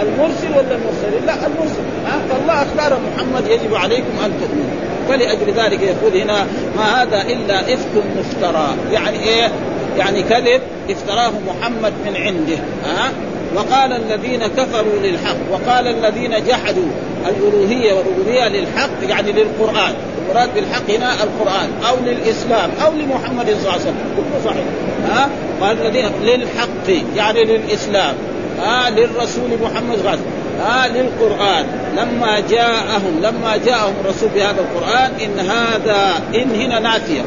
المرسل 0.03 0.51
ولا 0.51 0.77
المرسل؟ 0.77 1.27
لا 1.27 1.35
المرسل. 1.47 1.83
ها؟ 2.07 2.19
فالله 2.29 2.63
اختار 2.63 2.99
محمد 3.17 3.47
يجب 3.47 3.75
عليكم 3.75 4.13
أن 4.25 4.33
تؤمنوا. 4.41 4.77
فلأجل 5.09 5.53
ذلك 5.53 5.83
يقول 5.83 6.17
هنا 6.17 6.47
ما 6.77 7.03
هذا 7.03 7.23
إلا 7.23 7.61
إفك 7.61 8.03
مفترى. 8.19 8.69
يعني 8.93 9.19
إيه؟ 9.19 9.51
يعني 9.99 10.23
كذب 10.23 10.61
افتراه 10.91 11.33
محمد 11.47 11.93
من 12.07 12.17
عنده. 12.17 12.59
ها؟ 12.85 13.11
وقال 13.55 13.93
الذين 13.93 14.47
كفروا 14.47 14.99
للحق 15.03 15.37
وقال 15.53 15.87
الذين 15.87 16.45
جحدوا. 16.45 16.91
الألوهية 17.29 17.93
والربوبية 17.93 18.49
للحق 18.49 18.91
يعني 19.09 19.33
للقرآن. 19.33 19.95
المراد 20.29 20.55
بالحق 20.55 20.91
هنا 20.91 21.13
القرآن 21.13 21.71
أو 21.89 21.97
للإسلام 22.07 22.71
أو 22.85 22.93
لمحمد 22.93 23.47
صلى 23.47 23.57
الله 23.59 23.73
عليه 23.73 23.81
وسلم. 23.81 23.97
كله 24.17 24.45
صحيح. 24.45 24.65
ها؟ 25.09 25.29
قال 25.61 25.87
الذين 25.87 26.07
للحق 26.23 27.07
يعني 27.17 27.45
للإسلام. 27.45 28.15
ها؟ 28.61 28.91
للرسول 28.91 29.51
محمد 29.63 29.97
صلى 29.97 30.01
الله 30.01 30.11
عليه 30.11 30.21
وسلم. 30.21 30.47
آه 30.67 30.89
للقرآن. 30.89 31.67
لما 31.97 32.41
جاءهم 32.51 33.21
لما 33.23 33.57
جاءهم 33.67 33.95
الرسول 34.05 34.29
بهذا 34.29 34.61
القرآن 34.61 35.11
إن 35.25 35.51
هذا 35.51 36.23
إن 36.35 36.61
هنا 36.61 36.79
نافية. 36.79 37.23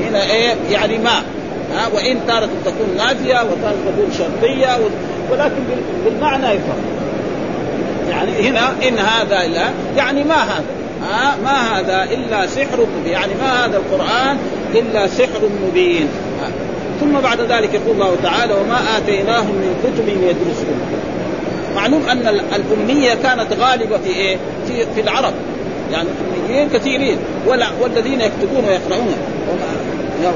هنا 0.00 0.30
إيه؟ 0.30 0.54
يعني 0.70 0.98
ما. 0.98 1.22
ها؟ 1.74 1.88
وإن 1.94 2.18
تارة 2.26 2.48
تكون 2.64 2.96
نافية 2.96 3.44
وتارة 3.44 3.76
تكون 3.86 4.12
شرطية 4.18 4.78
ولكن 5.30 5.62
بالمعنى 6.04 6.46
يفهم. 6.46 6.95
يعني 8.10 8.48
هنا 8.48 8.72
إن 8.88 8.98
هذا 8.98 9.44
إلا 9.44 9.70
يعني 9.96 10.24
ما 10.24 10.34
هذا؟ 10.34 10.64
ها؟ 11.02 11.36
ما 11.44 11.78
هذا 11.78 12.04
إلا 12.04 12.46
سحر 12.46 12.86
مبين. 13.00 13.12
يعني 13.12 13.34
ما 13.34 13.64
هذا 13.64 13.76
القرآن 13.76 14.38
إلا 14.74 15.06
سحر 15.06 15.48
مبين. 15.66 16.08
ثم 17.00 17.20
بعد 17.20 17.40
ذلك 17.40 17.74
يقول 17.74 17.94
الله 17.94 18.16
تعالى 18.22 18.54
وما 18.54 18.78
آتيناهم 18.98 19.54
من 19.54 19.74
كتب 19.82 20.08
يدرسون. 20.08 20.80
معلوم 21.74 22.02
أن 22.08 22.40
الأمية 22.54 23.14
كانت 23.14 23.52
غالبة 23.60 23.98
في 23.98 24.10
إيه؟ 24.10 24.36
في 24.66 24.86
في 24.94 25.00
العرب. 25.00 25.34
يعني 25.92 26.08
الأميين 26.08 26.68
كثيرين. 26.68 27.18
ولا 27.46 27.66
والذين 27.80 28.20
يكتبون 28.20 28.64
ويقرؤون. 28.68 29.16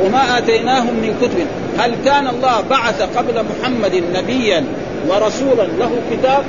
وما 0.04 0.38
آتيناهم 0.38 0.94
من 0.94 1.14
كتب. 1.22 1.46
هل 1.78 1.94
كان 2.04 2.26
الله 2.26 2.60
بعث 2.70 3.02
قبل 3.16 3.44
محمد 3.44 4.02
نبيا 4.14 4.64
ورسولا 5.08 5.62
له 5.78 5.90
كتاب؟ 6.10 6.44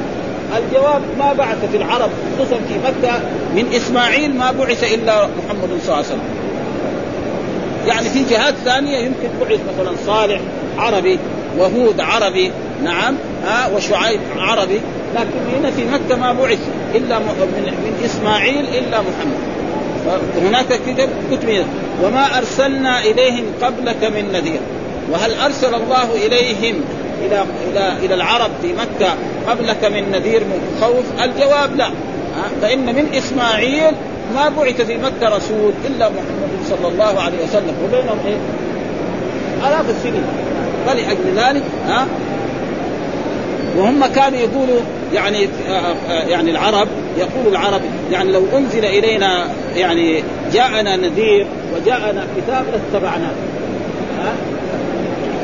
الجواب 0.57 1.01
ما 1.19 1.33
بعث 1.33 1.57
في 1.71 1.77
العرب 1.77 2.09
خصوصا 2.35 2.55
في 2.55 2.73
مكة 2.83 3.19
من 3.55 3.73
إسماعيل 3.73 4.35
ما 4.37 4.51
بعث 4.51 4.93
إلا 4.93 5.27
محمد 5.27 5.69
صلى 5.69 5.79
الله 5.83 5.95
عليه 5.95 6.05
وسلم. 6.05 6.21
يعني 7.87 8.09
في 8.09 8.23
جهات 8.29 8.53
ثانية 8.65 8.97
يمكن 8.97 9.29
بعث 9.41 9.59
مثلا 9.73 9.95
صالح 10.05 10.41
عربي 10.77 11.19
وهود 11.57 11.99
عربي 11.99 12.51
نعم 12.83 13.15
ها 13.45 13.69
وشعيب 13.75 14.19
عربي 14.37 14.81
لكن 15.15 15.57
هنا 15.57 15.71
في 15.71 15.85
مكة 15.85 16.15
ما 16.15 16.33
بعث 16.33 16.59
إلا 16.95 17.19
من, 17.19 17.25
من 17.83 18.01
إسماعيل 18.05 18.65
إلا 18.65 19.01
محمد. 19.01 19.37
هناك 20.41 20.65
كتب 20.65 21.09
كتب 21.31 21.65
وما 22.03 22.37
أرسلنا 22.37 22.99
إليهم 22.99 23.43
قبلك 23.61 24.03
من 24.03 24.31
نذير. 24.33 24.59
وهل 25.11 25.33
أرسل 25.33 25.75
الله 25.75 26.15
إليهم 26.25 26.75
إلى 27.25 27.45
إلى 27.71 28.05
إلى 28.05 28.13
العرب 28.13 28.51
في 28.61 28.73
مكة 28.73 29.13
قبلك 29.47 29.85
من 29.85 30.11
نذير 30.11 30.43
من 30.43 30.77
خوف؟ 30.81 31.23
الجواب 31.23 31.75
لا. 31.75 31.89
فإن 32.61 32.85
من 32.85 33.05
إسماعيل 33.13 33.93
ما 34.35 34.49
بعث 34.49 34.81
في 34.81 34.97
مكة 34.97 35.35
رسول 35.35 35.73
إلا 35.87 36.09
محمد 36.09 36.49
صلى 36.69 36.87
الله 36.87 37.21
عليه 37.21 37.37
وسلم. 37.43 37.75
وبينهم 37.83 38.17
إيه؟ 38.25 38.37
آلاف 39.67 39.89
السنين. 39.89 40.23
فلأجل 40.87 41.35
ذلك 41.35 41.63
ها؟ 41.87 42.07
وهم 43.77 44.05
كانوا 44.05 44.39
يقولوا 44.39 44.79
يعني 45.13 45.47
يعني 46.27 46.51
العرب 46.51 46.87
يقول 47.17 47.47
العرب 47.47 47.81
يعني 48.11 48.31
لو 48.31 48.43
أنزل 48.57 48.85
إلينا 48.85 49.47
يعني 49.75 50.23
جاءنا 50.53 50.95
نذير 50.95 51.47
وجاءنا 51.75 52.27
كتاب 52.37 52.65
لاتبعناه. 52.71 53.31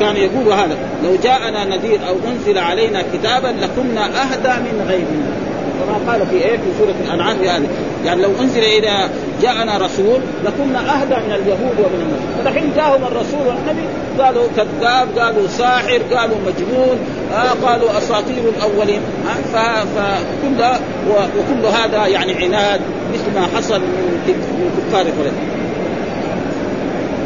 كانوا 0.00 0.20
يقولوا 0.20 0.54
هذا 0.54 0.76
لو 1.04 1.16
جاءنا 1.22 1.64
نذير 1.64 2.00
أو 2.08 2.14
أنزل 2.28 2.58
علينا 2.58 3.02
كتابا 3.12 3.46
لكنا 3.46 4.04
أهدى 4.04 4.62
من 4.62 4.86
غيرنا. 4.88 5.48
كما 5.78 6.12
قال 6.12 6.26
في 6.26 6.36
إيه؟ 6.36 6.56
في 6.56 6.64
سورة 6.78 6.94
الأنعام 7.06 7.36
يعني 7.42 7.66
يعني 8.04 8.22
لو 8.22 8.30
أنزل 8.40 8.60
إلى 8.60 9.08
جاءنا 9.42 9.76
رسول 9.78 10.20
لكنا 10.44 10.78
أهدى 10.78 11.14
من 11.14 11.32
اليهود 11.32 11.78
ومن 11.78 12.00
الناس 12.02 12.44
فالحين 12.44 12.72
جاءهم 12.76 13.04
الرسول 13.04 13.46
والنبي 13.46 13.86
قالوا 14.18 14.44
كذاب 14.56 15.18
قالوا 15.18 15.48
ساحر 15.48 16.00
قالوا 16.14 16.36
مجنون 16.46 16.98
آه 17.32 17.68
قالوا 17.68 17.98
أساطير 17.98 18.42
الأولين. 18.56 19.00
آه 19.54 19.84
فكل 19.84 20.64
وكل 21.10 21.66
هذا 21.66 22.06
يعني 22.06 22.34
عناد 22.34 22.80
مثل 23.14 23.40
ما 23.40 23.46
حصل 23.56 23.80
من 23.80 24.34
كفار 24.90 25.02
قريش. 25.02 25.32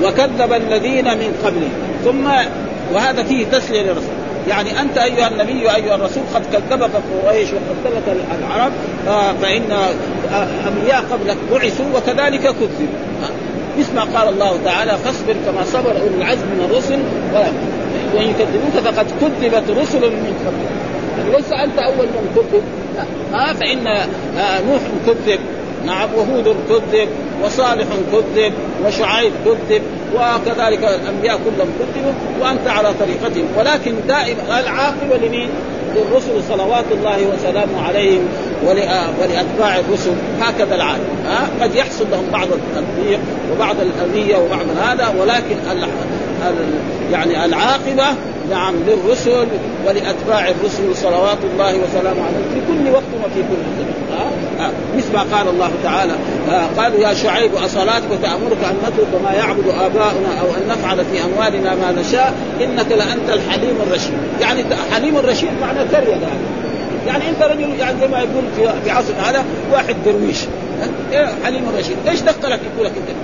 وكذب 0.04 0.52
الذين 0.52 1.04
من 1.04 1.34
قبلهم. 1.44 1.72
ثم 2.04 2.28
وهذا 2.94 3.22
فيه 3.22 3.46
تسلية 3.46 3.82
للرسول. 3.82 4.10
يعني 4.48 4.80
أنت 4.80 4.98
أيها 4.98 5.28
النبي 5.28 5.74
ايها 5.74 5.94
الرسول 5.94 6.22
قد 6.34 6.42
كذبك 6.52 6.90
قريش 7.24 7.48
وقد 7.52 7.76
كذبك 7.84 8.16
العرب 8.40 8.72
فإن 9.42 9.62
أنبياء 10.66 11.04
قبلك 11.10 11.36
بعثوا 11.52 11.86
وكذلك 11.96 12.42
كذبوا. 12.42 12.86
مثل 13.78 13.94
ما 13.94 14.18
قال 14.18 14.28
الله 14.28 14.58
تعالى 14.64 14.96
فاصبر 15.04 15.36
كما 15.46 15.64
صبر 15.64 15.90
أولو 15.90 16.16
العزم 16.18 16.46
من 16.46 16.68
الرسل 16.70 16.98
وإن 18.14 18.28
يكذبوك 18.28 18.94
فقد 18.94 19.06
كذبت 19.20 19.70
رسل 19.70 20.00
من 20.00 20.34
قبلك. 20.46 20.70
يعني 21.18 21.36
ليس 21.36 21.52
انت 21.52 21.78
أول 21.78 22.06
من 22.06 22.32
كذب 22.36 22.62
فإن 23.60 23.84
نوح 24.66 24.82
كذب. 25.06 25.40
نعم 25.86 26.08
وهود 26.16 26.56
كذب 26.68 27.08
وصالح 27.44 27.86
كذب 28.12 28.52
وشعيب 28.86 29.32
كذب 29.44 29.82
وكذلك 30.14 30.84
الأنبياء 30.84 31.36
كلهم 31.36 31.70
كذبوا 31.78 32.12
وأنت 32.40 32.68
على 32.68 32.88
طريقتهم 33.00 33.46
ولكن 33.58 33.94
دائما 34.08 34.60
العاقبه 34.60 35.16
لمين؟ 35.26 35.48
للرسل 35.96 36.42
صلوات 36.48 36.84
الله 36.92 37.26
وسلامه 37.34 37.86
عليهم 37.88 38.28
ولأتباع 38.66 39.78
الرسل. 39.78 40.10
هكذا 40.40 40.74
العالم 40.74 41.04
ها؟ 41.26 41.50
قد 41.60 41.74
يحصل 41.74 42.06
لهم 42.10 42.24
بعض 42.32 42.48
التضييق 42.52 43.20
وبعض 43.52 43.76
الأذية 43.80 44.36
وبعض 44.36 44.66
هذا 44.82 45.14
ولكن 45.20 45.56
يعني 47.12 47.44
العاقبة 47.44 48.16
نعم 48.50 48.74
للرسل 48.86 49.46
ولأتباع 49.86 50.48
الرسل 50.48 50.96
صلوات 50.96 51.38
الله 51.52 51.74
وسلامه 51.76 52.22
عليهم 52.22 52.44
في 52.54 52.60
كل 52.68 52.90
وقت 52.90 53.02
وفي 53.24 53.42
كل 53.42 53.62
زمان 53.78 54.20
آه؟ 54.20 54.64
آه. 54.64 54.70
مثل 54.96 55.12
ما 55.12 55.36
قال 55.36 55.48
الله 55.48 55.70
تعالى 55.82 56.12
آه 56.50 56.66
قالوا 56.82 56.98
يا 57.00 57.14
شعيب 57.14 57.54
أصلاتك 57.54 58.08
تأمرك 58.22 58.64
أن 58.64 58.76
نترك 58.82 59.22
ما 59.24 59.32
يعبد 59.32 59.68
آباؤنا 59.68 60.40
أو 60.40 60.46
أن 60.46 60.68
نفعل 60.68 61.04
في 61.04 61.24
أموالنا 61.24 61.74
ما 61.74 61.92
نشاء 62.00 62.34
إنك 62.60 62.92
لأنت 62.92 63.28
الحليم 63.28 63.76
الرشيد 63.86 64.18
يعني 64.40 64.64
حليم 64.92 65.16
الرشيد 65.16 65.50
معنى 65.60 65.88
كريه 65.88 66.10
يعني 66.10 66.62
يعني 67.06 67.28
أنت 67.28 67.42
رجل 67.42 67.78
يعني 67.78 68.00
زي 68.00 68.08
ما 68.08 68.18
يقول 68.18 68.72
في 68.84 68.90
عصر 68.90 69.12
هذا 69.22 69.44
واحد 69.72 69.96
درويش 70.06 70.38
إيه 71.12 71.28
حليم 71.44 71.68
الرشيد 71.74 71.96
إيش 72.08 72.20
دخلك 72.20 72.60
يقول 72.74 72.86
لك 72.86 72.92
أنت 72.96 73.16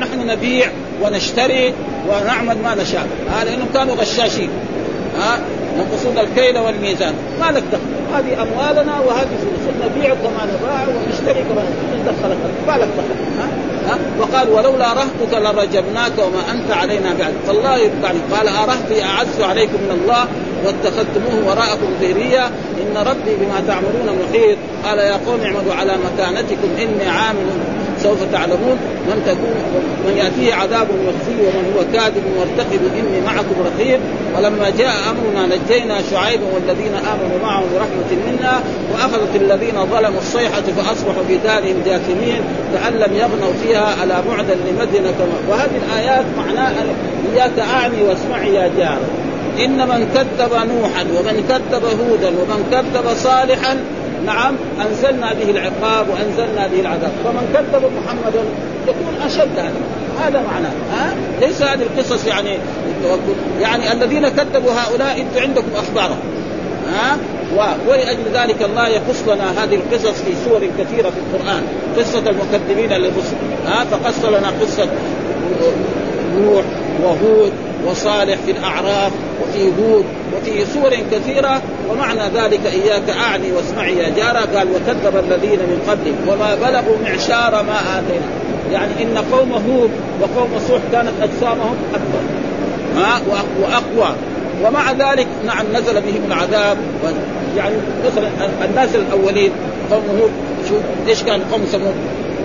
نحن 0.00 0.26
نبيع 0.26 0.70
ونشتري 1.02 1.74
ونعمل 2.08 2.56
ما 2.64 2.74
نشاء. 2.74 3.06
هذا 3.30 3.44
لانهم 3.44 3.68
كانوا 3.74 3.94
غشاشين. 3.94 4.50
ها؟ 5.20 5.38
ينقصون 5.76 6.18
الكيل 6.18 6.58
والميزان. 6.58 7.14
ما 7.40 7.50
لك 7.50 7.62
دخل. 7.72 7.92
هذه 8.14 8.42
أموالنا 8.42 9.00
وهذه 9.00 9.28
فلوس. 9.42 9.74
نبيع 9.84 10.14
كما 10.14 10.42
نباع 10.54 10.86
ونشتري 10.88 11.42
كما 11.42 11.62
دخلك. 12.06 12.36
ما 12.66 12.72
لك 12.72 12.88
دخل. 12.98 13.40
ها؟ 13.40 13.48
ها؟ 13.88 13.98
وقال 14.20 14.48
ولولا 14.48 14.92
رهتك 14.92 15.32
لرجمناك 15.32 16.12
وما 16.18 16.52
أنت 16.52 16.70
علينا 16.70 17.14
بعد. 17.18 17.32
فالله 17.46 17.76
يعني 17.76 18.18
قال 18.32 18.48
ارهتي 18.48 19.04
أعز 19.04 19.40
عليكم 19.40 19.74
من 19.74 20.00
الله 20.02 20.24
واتخذتموه 20.64 21.46
وراءكم 21.46 21.88
ظهريا 22.00 22.46
إن 22.82 22.96
ربي 22.96 23.34
بما 23.40 23.62
تعملون 23.68 24.18
محيط. 24.22 24.58
قال 24.84 24.98
يا 24.98 25.20
قوم 25.26 25.40
اعملوا 25.44 25.74
على 25.74 25.92
مكانتكم. 25.92 26.68
إني 26.78 27.08
عامل 27.08 27.46
سوف 28.02 28.18
تعلمون 28.32 28.76
من 29.08 29.22
تكون 29.26 29.56
من 30.06 30.16
يأتيه 30.16 30.54
عذاب 30.54 30.86
يخزيه 31.08 31.42
ومن 31.48 31.74
هو 31.76 31.84
كاذب 31.92 32.22
مرتقب 32.38 32.80
إني 32.98 33.20
معكم 33.26 33.56
رقيب. 33.64 34.00
ولما 34.36 34.70
جاء 34.78 34.94
أمرنا 35.10 35.56
نجينا 35.56 35.98
شعيبا 36.10 36.46
والذين 36.54 36.94
آمنوا 36.94 37.38
معه 37.42 37.62
برحمة 37.74 38.10
منا 38.26 38.60
وأخذت 38.92 39.36
الذين 39.36 39.86
ظلموا 39.92 40.18
الصيحة 40.18 40.62
فأصبحوا 40.62 41.24
في 41.28 41.36
دارهم 41.36 41.82
جاثمين 41.86 42.40
كأن 42.74 42.92
لم 42.92 43.16
يغنوا 43.16 43.52
فيها 43.62 44.04
الا 44.04 44.20
بعدا 44.20 44.54
لمدينة 44.54 45.14
وهذه 45.48 45.80
الآيات 45.86 46.24
معناها 46.38 46.84
اياك 47.34 47.58
اعني 47.58 48.02
واسمعي 48.02 48.54
يا 48.54 48.70
جار. 48.78 48.98
إن 49.58 49.88
من 49.88 50.08
كذب 50.14 50.52
نوحا 50.52 51.02
ومن 51.02 51.44
كذب 51.48 51.84
هودا 51.84 52.28
ومن 52.28 52.68
كذب 52.72 53.16
صالحا 53.16 53.76
نعم 54.26 54.54
أنزلنا 54.86 55.32
به 55.32 55.50
العقاب 55.50 56.06
وأنزلنا 56.08 56.66
به 56.66 56.80
العذاب. 56.80 57.12
فمن 57.24 57.54
كذب 57.54 57.90
محمدا 57.96 58.44
يكون 58.88 59.14
أشد 59.26 59.58
هذا. 59.58 59.72
هذا 60.20 60.42
معناه. 60.52 60.72
ها؟ 60.92 61.14
ليس 61.40 61.62
هذه 61.62 61.82
القصص 61.82 62.26
يعني 62.26 62.58
يعني 63.60 63.92
الذين 63.92 64.28
كذبوا 64.28 64.72
هؤلاء 64.72 65.20
أنتم 65.20 65.40
عندكم 65.40 65.68
اخبارهم 65.76 66.18
ها؟ 66.94 67.16
ولاجل 67.88 68.22
ذلك 68.34 68.62
الله 68.62 68.88
يقص 68.88 69.22
لنا 69.26 69.64
هذه 69.64 69.74
القصص 69.74 70.22
في 70.22 70.32
سور 70.44 70.60
كثيرة 70.78 71.10
في 71.10 71.16
القرآن. 71.16 71.62
قصة 71.98 72.18
المكذبين 72.18 72.92
للرسل. 72.92 73.36
ها؟ 73.66 73.84
فقص 73.84 74.24
لنا 74.24 74.52
قصة 74.60 74.88
نوح 76.38 76.64
وهود 77.02 77.52
وصالح 77.86 78.36
في 78.46 78.50
الأعراف. 78.50 79.12
وفي 79.42 79.64
هود 79.66 80.04
وفي 80.36 80.64
سور 80.74 80.90
كثيرة 81.12 81.62
ومعنى 81.90 82.20
ذلك 82.34 82.66
إياك 82.66 83.10
أعني 83.10 83.52
واسمعي 83.52 83.96
يا 83.96 84.08
جارة. 84.08 84.56
قال 84.56 84.68
وكذب 84.68 85.24
الذين 85.24 85.58
من 85.58 85.82
قبلهم 85.88 86.28
وما 86.28 86.54
بلغوا 86.54 86.96
معشار 87.04 87.62
ما 87.62 87.78
آتينا. 87.98 88.26
يعني 88.72 89.02
إن 89.02 89.18
قوم 89.32 89.52
هود 89.52 89.90
وقوم 90.20 90.58
صوح 90.68 90.80
كانت 90.92 91.12
أجسامهم 91.22 91.76
أكبر 91.94 92.22
ها 92.96 93.20
وأقوى. 93.60 94.16
ومع 94.64 94.92
ذلك 94.92 95.26
نعم 95.46 95.66
نزل 95.72 95.94
بهم 96.00 96.22
العذاب. 96.26 96.76
يعني 97.56 97.74
مثلا 98.06 98.28
الناس 98.64 98.88
الأولين 98.94 99.50
قوم 99.90 100.02
هود 100.20 100.30
شوف 100.68 101.08
إيش 101.08 101.22
كان 101.22 101.40
قوم 101.52 101.60
ثمود؟ 101.60 101.94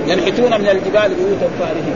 ينحتون 0.07 0.61
من 0.61 0.67
الجبال 0.67 1.15
بيوتا 1.15 1.49
فارهين 1.59 1.95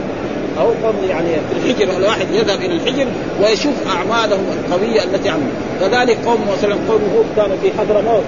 أو 0.60 0.66
قوم 0.66 0.96
يعني 1.10 1.28
في 1.28 1.72
الحجر 1.72 1.98
الواحد 1.98 2.28
يذهب 2.32 2.60
إلى 2.62 2.74
الحجر 2.74 3.08
ويشوف 3.42 3.74
أعمالهم 3.88 4.46
القوية 4.60 5.04
التي 5.04 5.30
عملوا. 5.30 5.52
كذلك 5.80 6.18
قوم 6.26 6.40
مثلا 6.58 6.74
قوم 6.74 7.02
هود 7.16 7.26
كانوا 7.36 7.56
في 7.62 7.72
حضرموت 7.80 8.24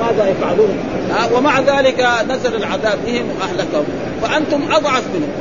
ماذا 0.00 0.28
يفعلون؟ 0.28 0.76
ومع 1.34 1.60
ذلك 1.60 2.08
نزل 2.30 2.56
العذاب 2.56 2.98
بهم 3.06 3.24
وأهلكهم. 3.40 3.84
فأنتم 4.22 4.60
أضعف 4.72 5.02
منهم. 5.14 5.32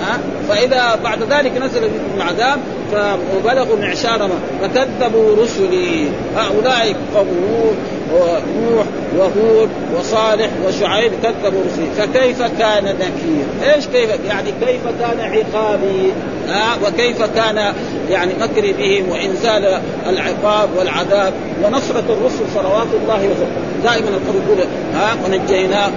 ها 0.00 0.18
فإذا 0.48 0.98
بعد 1.04 1.22
ذلك 1.22 1.52
نزل 1.56 1.80
بهم 1.80 2.16
العذاب 2.16 2.58
فبلغوا 2.92 3.76
معشار 3.76 4.18
ما 4.18 4.68
فكذبوا 4.68 5.36
رسلي. 5.42 6.06
هؤلاء 6.36 6.96
قوم 7.14 7.76
ونوح 8.12 8.85
وهود 9.18 9.68
وصالح 9.98 10.50
وشعيب 10.66 11.12
كذبوا 11.22 11.60
رسلي 11.66 11.86
فكيف 11.98 12.42
كان 12.42 12.84
نكير؟ 12.84 13.72
إيش 13.74 13.86
كيف 13.86 14.10
يعني 14.28 14.50
كيف 14.66 14.80
كان 15.00 15.20
عقابي؟ 15.20 16.12
آه 16.48 16.76
وكيف 16.86 17.22
كان 17.22 17.74
يعني 18.10 18.32
مكري 18.40 18.72
بهم 18.72 19.08
وإنزال 19.08 19.80
العقاب 20.08 20.68
والعذاب 20.76 21.32
ونصرة 21.64 22.04
الرسل 22.08 22.44
صلوات 22.54 22.86
الله 23.02 23.14
وسلامه. 23.14 23.66
دائما 23.84 24.08
القرآن 24.08 24.42
يقول 24.46 24.66
ها؟ 24.94 25.16
ونجيناه 25.24 25.90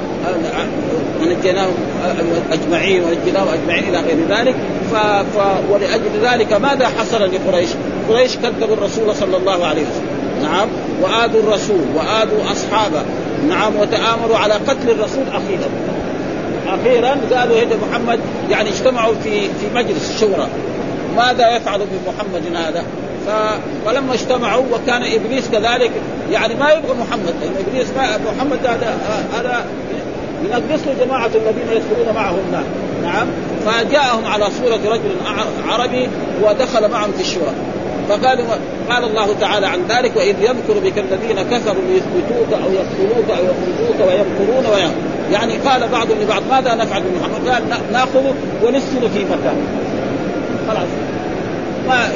ونجيناهم 1.22 1.74
أجمعين 2.52 3.04
ونجيناهم 3.04 3.48
أجمعين 3.48 3.84
إلى 3.84 3.98
غير 3.98 4.18
ذلك. 4.30 4.56
ف... 4.92 4.96
ف... 5.38 5.38
ولأجل 5.72 6.12
ذلك 6.24 6.54
ماذا 6.54 6.88
حصل 6.88 7.22
لقريش؟ 7.22 7.70
قريش 8.10 8.38
كذبوا 8.38 8.76
الرسول 8.76 9.16
صلى 9.16 9.38
الله 9.38 9.66
عليه 9.66 9.82
وسلم. 9.82 10.19
نعم. 10.42 10.68
وآذوا 11.02 11.42
الرسول 11.42 11.82
وآذوا 11.96 12.52
أصحابه. 12.52 13.04
نعم 13.48 13.76
وتآمروا 13.76 14.38
على 14.38 14.54
قتل 14.54 14.90
الرسول 14.90 15.24
أخيرا. 15.28 15.70
أخيرا 16.68 17.10
قالوا 17.10 17.62
هذا 17.62 17.78
محمد 17.90 18.20
يعني 18.50 18.70
اجتمعوا 18.70 19.14
في 19.24 19.42
في 19.42 19.76
مجلس 19.76 20.12
الشورى. 20.16 20.48
ماذا 21.18 21.56
يفعل 21.56 21.80
بمحمد 21.80 22.56
هذا؟ 22.56 22.84
فلما 23.86 24.14
اجتمعوا 24.14 24.64
وكان 24.74 25.04
إبليس 25.04 25.48
كذلك 25.48 25.92
يعني 26.32 26.56
ما 26.56 26.70
يبغى 26.72 26.94
محمد. 27.02 27.34
لأن 27.42 27.54
إبليس 27.68 27.88
ما 27.98 28.18
محمد 28.18 28.66
هذا 28.66 28.98
هذا 29.34 29.66
ينقص 30.46 30.80
له 30.88 31.06
جماعة 31.06 31.26
الذين 31.26 31.68
يدخلون 31.72 32.16
معه 32.16 32.36
النار. 32.48 32.64
نعم. 33.04 33.28
فجاءهم 33.66 34.26
على 34.26 34.46
صورة 34.62 34.94
رجل 34.94 35.12
عربي 35.68 36.10
ودخل 36.44 36.92
معهم 36.92 37.12
في 37.12 37.22
الشورى. 37.22 37.54
فقال 38.10 38.44
قال 38.90 39.04
الله 39.04 39.36
تعالى 39.40 39.68
عن 39.68 39.80
ذلك 39.90 40.16
وإذ 40.16 40.36
يذكر 40.42 40.80
بك 40.84 40.98
الذين 40.98 41.42
كفروا 41.42 41.84
ليثبتوك 41.90 42.54
أو 42.54 42.72
يقتلوك 42.72 43.30
أو 43.30 43.44
يخرجوك 43.44 44.08
ويمكرون 44.08 44.66
ويمكرون 44.66 45.20
يعني 45.32 45.58
قال 45.58 45.88
بعضهم 45.88 46.18
لبعض 46.22 46.42
ماذا 46.52 46.76
نفعل 46.76 47.04
بمحمد؟ 47.04 47.50
قال 47.50 47.64
ناخذه 47.92 48.34
ونسكنه 48.64 49.08
في 49.14 49.24
مكان. 49.26 49.68
خلاص. 50.68 50.88
ما 51.88 52.10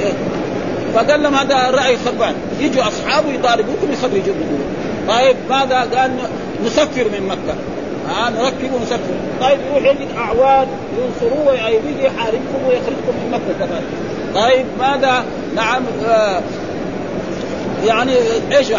فقال 0.95 1.23
لهم 1.23 1.35
هذا 1.35 1.69
الراي 1.69 1.97
خربان. 2.05 2.35
يجوا 2.59 2.87
أصحابه 2.87 3.29
يطالبوكم 3.29 3.91
يخرجوا 3.91 4.33
طيب 5.07 5.35
ماذا؟ 5.49 5.87
قال 5.95 6.11
نسفر 6.65 7.03
من 7.03 7.27
مكة. 7.27 7.55
آه 8.09 8.29
نركب 8.29 8.73
ونسفر 8.73 9.13
طيب 9.41 9.59
يروح 9.71 9.91
يجد 9.91 10.07
أعوان 10.17 10.67
ينصروه 10.97 11.47
ويجي 11.47 12.05
يحاربكم 12.05 12.67
ويخرجكم 12.67 13.13
من 13.23 13.31
مكة 13.31 13.65
كمان 13.65 13.83
طيب 14.35 14.65
ماذا؟ 14.79 15.25
نعم 15.55 15.83
آه 16.05 16.41
يعني 17.85 18.11
إيش؟ 18.57 18.71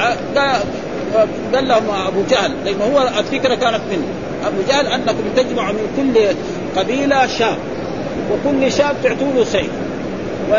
قال 1.54 1.68
لهم 1.68 1.90
أبو 1.90 2.22
جهل 2.30 2.52
لأنه 2.64 2.84
هو 2.84 3.08
الفكرة 3.18 3.54
كانت 3.54 3.80
منه. 3.90 4.06
أبو 4.46 4.56
جهل 4.68 4.86
أنكم 4.86 5.24
تجمعوا 5.36 5.72
من 5.72 5.88
كل 5.96 6.20
قبيلة 6.80 7.26
شاب 7.26 7.56
وكل 8.32 8.72
شاب 8.72 8.96
تعطوا 9.02 9.44
سيف 9.44 9.70
و... 10.52 10.54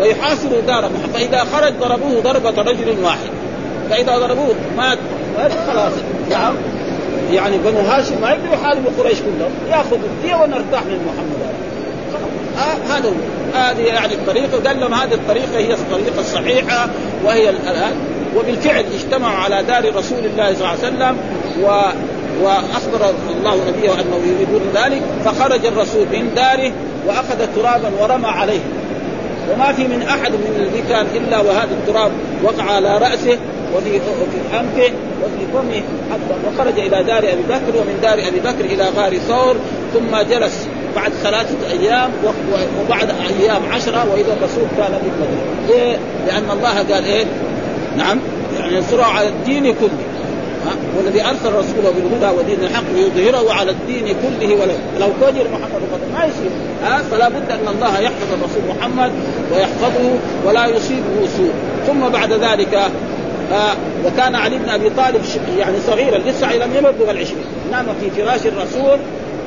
ويحاصروا 0.00 0.60
دار 0.66 0.82
محمد 0.82 1.14
فإذا 1.14 1.44
خرج 1.52 1.72
ضربوه 1.80 2.20
ضربة 2.20 2.62
رجل 2.62 3.04
واحد. 3.04 3.30
فإذا 3.90 4.18
ضربوه 4.18 4.54
مات 4.76 4.98
خلاص. 5.72 5.92
نعم. 6.30 6.54
يعني 7.32 7.58
بنو 7.58 7.80
هاشم 7.80 8.20
ما 8.20 8.30
يقدروا 8.30 8.54
يحاربوا 8.54 8.90
قريش 8.98 9.18
كلهم. 9.18 9.50
يأخذوا 9.70 9.98
الدية 9.98 10.34
ونرتاح 10.34 10.84
من 10.84 11.06
محمد. 11.06 11.48
آه 12.58 12.96
هذا 12.96 13.08
هو. 13.08 13.37
هذه 13.54 13.80
يعني 13.80 14.14
الطريقة 14.14 14.62
قال 14.66 14.80
لهم 14.80 14.94
هذه 14.94 15.14
الطريقة 15.14 15.58
هي 15.58 15.72
الطريقة 15.72 16.20
الصحيحة 16.20 16.88
وهي 17.24 17.50
الان 17.50 17.92
وبالفعل 18.36 18.84
اجتمعوا 18.94 19.36
على 19.36 19.62
دار 19.62 19.96
رسول 19.96 20.18
الله 20.18 20.54
صلى 20.54 20.54
الله 20.54 20.68
عليه 20.68 20.78
وسلم 20.78 21.16
و 21.62 21.80
وأخبر 22.42 23.14
الله 23.30 23.56
نبيه 23.68 23.92
أنه 23.92 24.20
يريدون 24.26 24.60
ذلك 24.74 25.02
فخرج 25.24 25.66
الرسول 25.66 26.06
من 26.12 26.34
داره 26.34 26.72
وأخذ 27.06 27.46
ترابا 27.56 27.90
ورمى 28.00 28.28
عليه. 28.28 28.60
وما 29.52 29.72
في 29.72 29.82
من 29.82 30.02
أحد 30.02 30.32
من 30.32 30.56
الذي 30.60 30.82
كان 30.88 31.06
إلا 31.14 31.40
وهذا 31.40 31.68
التراب 31.70 32.12
وقع 32.42 32.62
على 32.62 32.98
رأسه 32.98 33.38
وفي 33.74 33.90
في 33.90 34.58
أنفه 34.60 34.92
وفي 35.22 35.46
فمه 35.52 35.82
حتى 36.12 36.34
وخرج 36.46 36.78
إلى 36.78 37.02
دار 37.04 37.18
أبي 37.18 37.42
بكر 37.48 37.76
ومن 37.80 37.98
دار 38.02 38.18
أبي 38.28 38.40
بكر 38.40 38.64
إلى 38.64 38.84
غار 38.96 39.18
ثور 39.18 39.56
ثم 39.94 40.16
جلس 40.30 40.66
بعد 40.96 41.12
ثلاثة 41.22 41.70
أيام 41.70 42.10
وبعد 42.80 43.10
أيام 43.10 43.62
عشرة 43.72 44.12
وإذا 44.12 44.32
الرسول 44.32 44.64
كان 44.76 44.92
في 45.02 45.08
المدينة. 45.08 45.42
ليه؟ 45.68 45.98
لأن 46.26 46.50
الله 46.50 46.94
قال 46.94 47.04
إيه؟ 47.04 47.24
نعم. 47.96 48.18
يعني 48.58 48.76
ينصره 48.76 49.04
على 49.04 49.28
الدين 49.28 49.64
كله. 49.64 50.04
والذي 50.96 51.20
أرسل 51.22 51.52
رسوله 51.52 51.92
بالهدى 51.96 52.38
ودين 52.38 52.64
الحق 52.64 52.82
ليظهره 52.94 53.52
على 53.52 53.70
الدين 53.70 54.04
كله 54.04 54.54
ولو 54.54 54.74
لو 55.00 55.08
كجر 55.20 55.44
محمد 55.52 56.00
ما 56.14 56.24
يصير. 56.24 56.50
ها؟ 56.84 57.02
فلا 57.10 57.28
بد 57.28 57.50
أن 57.50 57.68
الله 57.74 58.00
يحفظ 58.00 58.32
الرسول 58.32 58.76
محمد 58.76 59.12
ويحفظه 59.52 60.18
ولا 60.46 60.66
يصيبه 60.66 61.28
سوء. 61.36 61.52
ثم 61.86 62.08
بعد 62.08 62.32
ذلك 62.32 62.74
آه 63.52 63.72
وكان 64.06 64.34
علي 64.34 64.58
بن 64.58 64.68
أبي 64.68 64.90
طالب 64.90 65.22
يعني 65.58 65.76
صغيرا 65.86 66.18
لسه 66.18 66.56
لم 66.56 66.70
يبلغ 66.76 67.10
العشرين. 67.10 67.44
نام 67.72 67.86
في 68.00 68.10
فراش 68.10 68.46
الرسول 68.46 68.98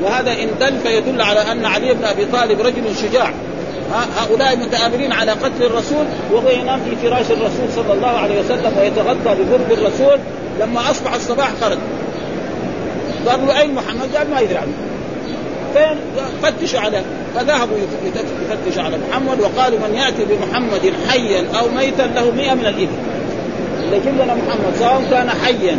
وهذا 0.03 0.31
إن 0.31 0.47
دل 0.59 0.79
فيدل 0.79 1.21
على 1.21 1.39
أن 1.39 1.65
علي 1.65 1.93
بن 1.93 2.03
أبي 2.05 2.25
طالب 2.25 2.61
رجل 2.61 2.95
شجاع 3.01 3.31
هؤلاء 4.17 4.57
متآمرين 4.57 5.11
على 5.11 5.31
قتل 5.31 5.63
الرسول 5.63 6.05
وهو 6.31 6.49
ينام 6.49 6.79
في 6.79 6.95
فراش 6.95 7.25
الرسول 7.31 7.69
صلى 7.75 7.93
الله 7.93 8.07
عليه 8.07 8.39
وسلم 8.39 8.77
ويتغطى 8.79 9.35
ببرد 9.43 9.71
الرسول 9.71 10.19
لما 10.59 10.91
أصبح 10.91 11.13
الصباح 11.13 11.49
خرج 11.61 11.77
قالوا 13.27 13.45
له 13.45 13.61
أين 13.61 13.75
محمد؟ 13.75 14.15
قال 14.15 14.29
ما 14.29 14.39
يدري 14.39 14.57
عنه 14.57 14.73
فين؟ 15.73 15.97
فتشوا 16.43 16.79
عليه 16.79 17.03
فذهبوا 17.35 17.77
يفتشوا 18.51 18.83
على 18.83 18.97
محمد 19.09 19.39
وقالوا 19.39 19.79
من 19.79 19.95
يأتي 19.95 20.25
بمحمد 20.25 20.93
حيا 21.09 21.45
أو 21.59 21.67
ميتا 21.69 22.01
له 22.01 22.31
مئة 22.31 22.53
من 22.53 22.65
الإبل 22.65 22.87
اللي 23.83 23.97
يجيب 23.97 24.15
لنا 24.15 24.35
محمد 24.35 24.73
سواء 24.79 25.03
كان 25.11 25.29
حيا 25.29 25.77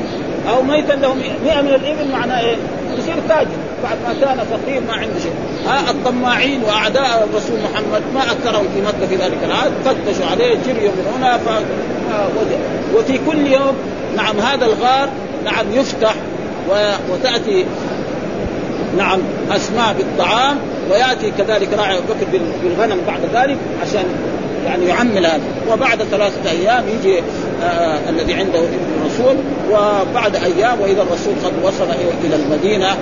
أو 0.50 0.62
ميتا 0.62 0.92
له 0.92 1.14
مئة 1.44 1.60
من 1.62 1.68
الإبل 1.68 2.12
معناه 2.12 2.40
إيه؟ 2.40 2.56
يصير 2.98 3.16
تاجر 3.28 3.48
بعد 3.82 3.96
ما 4.06 4.26
كان 4.26 4.38
فقير 4.38 4.80
ما 4.80 4.92
عنده 4.92 5.20
شيء. 5.22 5.32
ها 5.66 5.90
الطماعين 5.90 6.62
وأعداء 6.62 7.28
الرسول 7.30 7.56
محمد 7.60 8.02
ما 8.14 8.22
اكثرهم 8.32 8.66
في 8.74 8.80
مكة 8.80 9.06
في 9.08 9.16
ذلك 9.16 9.38
العهد 9.44 9.72
فتشوا 9.84 10.26
عليه 10.30 10.58
جريوا 10.66 10.92
من 10.92 11.14
هنا 11.16 11.38
ف... 11.38 11.48
وفي 12.96 13.18
كل 13.26 13.46
يوم 13.46 13.74
نعم 14.16 14.40
هذا 14.40 14.66
الغار 14.66 15.08
نعم 15.44 15.66
يفتح 15.72 16.14
و... 16.70 16.92
وتأتي 17.12 17.66
نعم 18.98 19.18
أسماء 19.50 19.94
بالطعام 19.98 20.56
ويأتي 20.90 21.32
كذلك 21.38 21.68
راعي 21.78 21.96
بكر 21.96 22.40
بالغنم 22.62 22.98
بعد 23.06 23.20
ذلك 23.34 23.56
عشان 23.82 24.04
يعني 24.66 24.86
يعمل 24.86 25.26
هذا. 25.26 25.40
وبعد 25.72 26.02
ثلاثة 26.02 26.50
أيام 26.50 26.84
يجي 26.88 27.18
آه, 27.18 27.64
آه، 27.64 28.10
الذي 28.10 28.34
عنده 28.34 28.58
ابن 28.58 28.78
الرسول 29.00 29.36
وبعد 29.70 30.36
أيام 30.36 30.80
وإذا 30.80 31.02
الرسول 31.02 31.34
قد 31.44 31.52
وصل 31.62 31.88
إلى 32.24 32.36
المدينة 32.36 32.96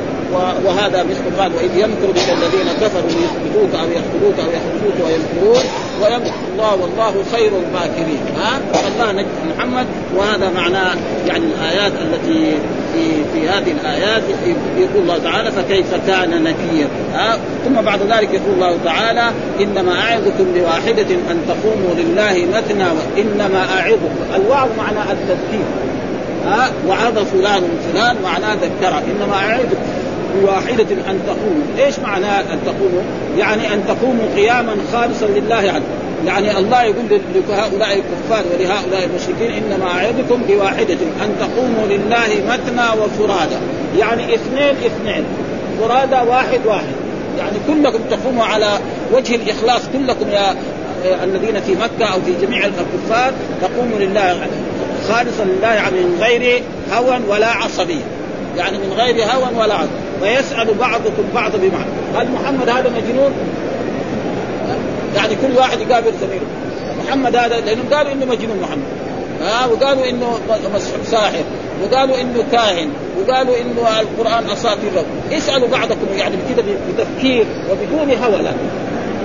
وهذا 0.65 1.03
مثل 1.03 1.41
قال 1.41 1.53
وإذ 1.57 1.77
يمكر 1.77 2.11
بك 2.15 2.29
الذين 2.39 2.73
كفروا 2.81 3.11
ليثبتوك 3.11 3.81
أو 3.81 3.87
يقتلوك 3.91 4.39
أو 4.39 4.51
يخرجوك 4.51 5.07
ويمكرون. 5.07 5.65
ويمكر 6.03 6.35
الله 6.53 6.75
والله 6.75 7.25
خير 7.33 7.53
الماكرين. 7.67 8.21
ها؟ 8.37 8.61
الله 8.89 9.13
نجد 9.13 9.27
محمد. 9.57 9.87
وهذا 10.17 10.51
معناه 10.51 10.95
يعني 11.27 11.45
الآيات 11.45 11.93
التي 11.93 12.53
في 12.95 13.25
في 13.33 13.49
هذه 13.49 13.73
الآيات 13.81 14.23
يقول 14.77 15.03
الله 15.03 15.19
تعالى 15.19 15.53
فكيف 15.53 15.95
كان 16.07 16.43
نكير. 16.43 16.87
ها؟ 17.15 17.39
ثم 17.65 17.81
بعد 17.83 18.01
ذلك 18.03 18.35
يقول 18.35 18.55
الله 18.55 18.79
تعالى 18.85 19.31
إنما 19.61 19.93
أعظكم 19.93 20.45
بواحده 20.55 21.15
أن 21.31 21.45
تقوموا 21.49 21.95
لله 21.97 22.47
مثنى 22.57 22.85
وإنما 22.85 23.67
أعظكم. 23.79 24.35
الوعظ 24.37 24.69
معنى 24.79 25.13
التذكير. 25.13 25.67
ها؟ 26.47 26.71
وعظ 26.89 27.19
فلان 27.19 27.63
فلان 27.93 28.17
معناه 28.25 28.55
ذكره. 28.55 29.03
إنما 29.11 29.35
أعظكم. 29.35 29.77
بواحدة 30.35 30.87
أن 31.11 31.21
تقوموا، 31.27 31.87
إيش 31.87 31.99
معنى 31.99 32.41
أن 32.41 32.59
تقوموا؟ 32.67 33.03
يعني 33.39 33.75
أن 33.75 33.85
تقوموا 33.89 34.25
قياما 34.37 34.77
خالصا 34.93 35.27
لله 35.27 35.57
عز 35.57 35.83
يعني 36.27 36.59
الله 36.59 36.83
يقول 36.83 37.21
لهؤلاء 37.49 37.95
الكفار 37.95 38.45
ولهؤلاء 38.53 39.05
المشركين 39.05 39.51
إنما 39.51 39.87
اعظكم 39.87 40.43
بواحدة 40.49 40.99
أن 41.23 41.35
تقوموا 41.41 41.87
لله 41.89 42.29
مثنى 42.49 43.03
وفرادى. 43.03 43.57
يعني 43.99 44.35
اثنين 44.35 44.75
اثنين. 44.87 45.25
فرادى 45.81 46.29
واحد 46.31 46.67
واحد. 46.67 46.95
يعني 47.39 47.57
كلكم 47.67 47.99
تقوموا 48.11 48.45
على 48.45 48.79
وجه 49.13 49.35
الإخلاص. 49.35 49.81
كلكم 49.93 50.31
يا 50.31 50.55
الذين 51.25 51.61
في 51.61 51.75
مكة 51.75 52.13
أو 52.13 52.19
في 52.21 52.47
جميع 52.47 52.65
الكفار 52.65 53.33
تقوموا 53.63 53.99
لله 53.99 54.47
خالصا 55.09 55.45
لله 55.45 55.75
يعني 55.75 56.01
من 56.01 56.19
غير 56.21 56.63
هوى 56.93 57.21
ولا 57.29 57.47
عصبية. 57.47 58.05
يعني 58.57 58.79
من 58.79 58.93
غير 58.93 59.25
هوى 59.25 59.59
ولا 59.59 59.75
عصبية. 59.75 60.10
ويسأل 60.23 60.75
بعضكم 60.75 61.23
بعض 61.35 61.53
بمعنى 61.55 61.91
هل 62.17 62.29
محمد 62.33 62.69
هذا 62.69 62.91
مجنون؟ 62.97 63.33
يعني 65.17 65.35
كل 65.35 65.57
واحد 65.57 65.81
يقابل 65.81 66.13
زميله. 66.21 66.47
محمد 67.07 67.37
هذا 67.37 67.61
لأنهم 67.61 67.87
قالوا 67.93 68.13
إنه 68.13 68.27
مجنون 68.27 68.61
محمد. 68.61 68.85
ها 69.43 69.67
وقالوا 69.67 70.11
إنه 70.11 70.39
ساحر 71.05 71.45
وقالوا 71.83 72.21
إنه 72.21 72.45
كاهن 72.53 72.91
وقالوا 73.19 73.55
إنه 73.61 74.01
القرآن 74.01 74.51
أساطير. 74.51 74.91
اسألوا 75.33 75.69
بعضكم 75.69 76.07
يعني 76.17 76.37
كذا 76.49 76.65
بتفكير 76.89 77.47
وبدون 77.71 78.17
هوى 78.25 78.43
لا. 78.43 78.53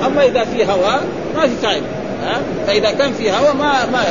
أما 0.06 0.26
إذا 0.26 0.44
في 0.44 0.66
هوى 0.66 1.00
ما 1.36 1.48
في 1.48 1.56
فائدة. 1.62 1.86
ها؟ 2.24 2.42
فإذا 2.68 2.92
كان 2.92 3.14
في 3.14 3.32
هوى 3.32 3.54
ما 3.54 3.86
ما 3.86 4.04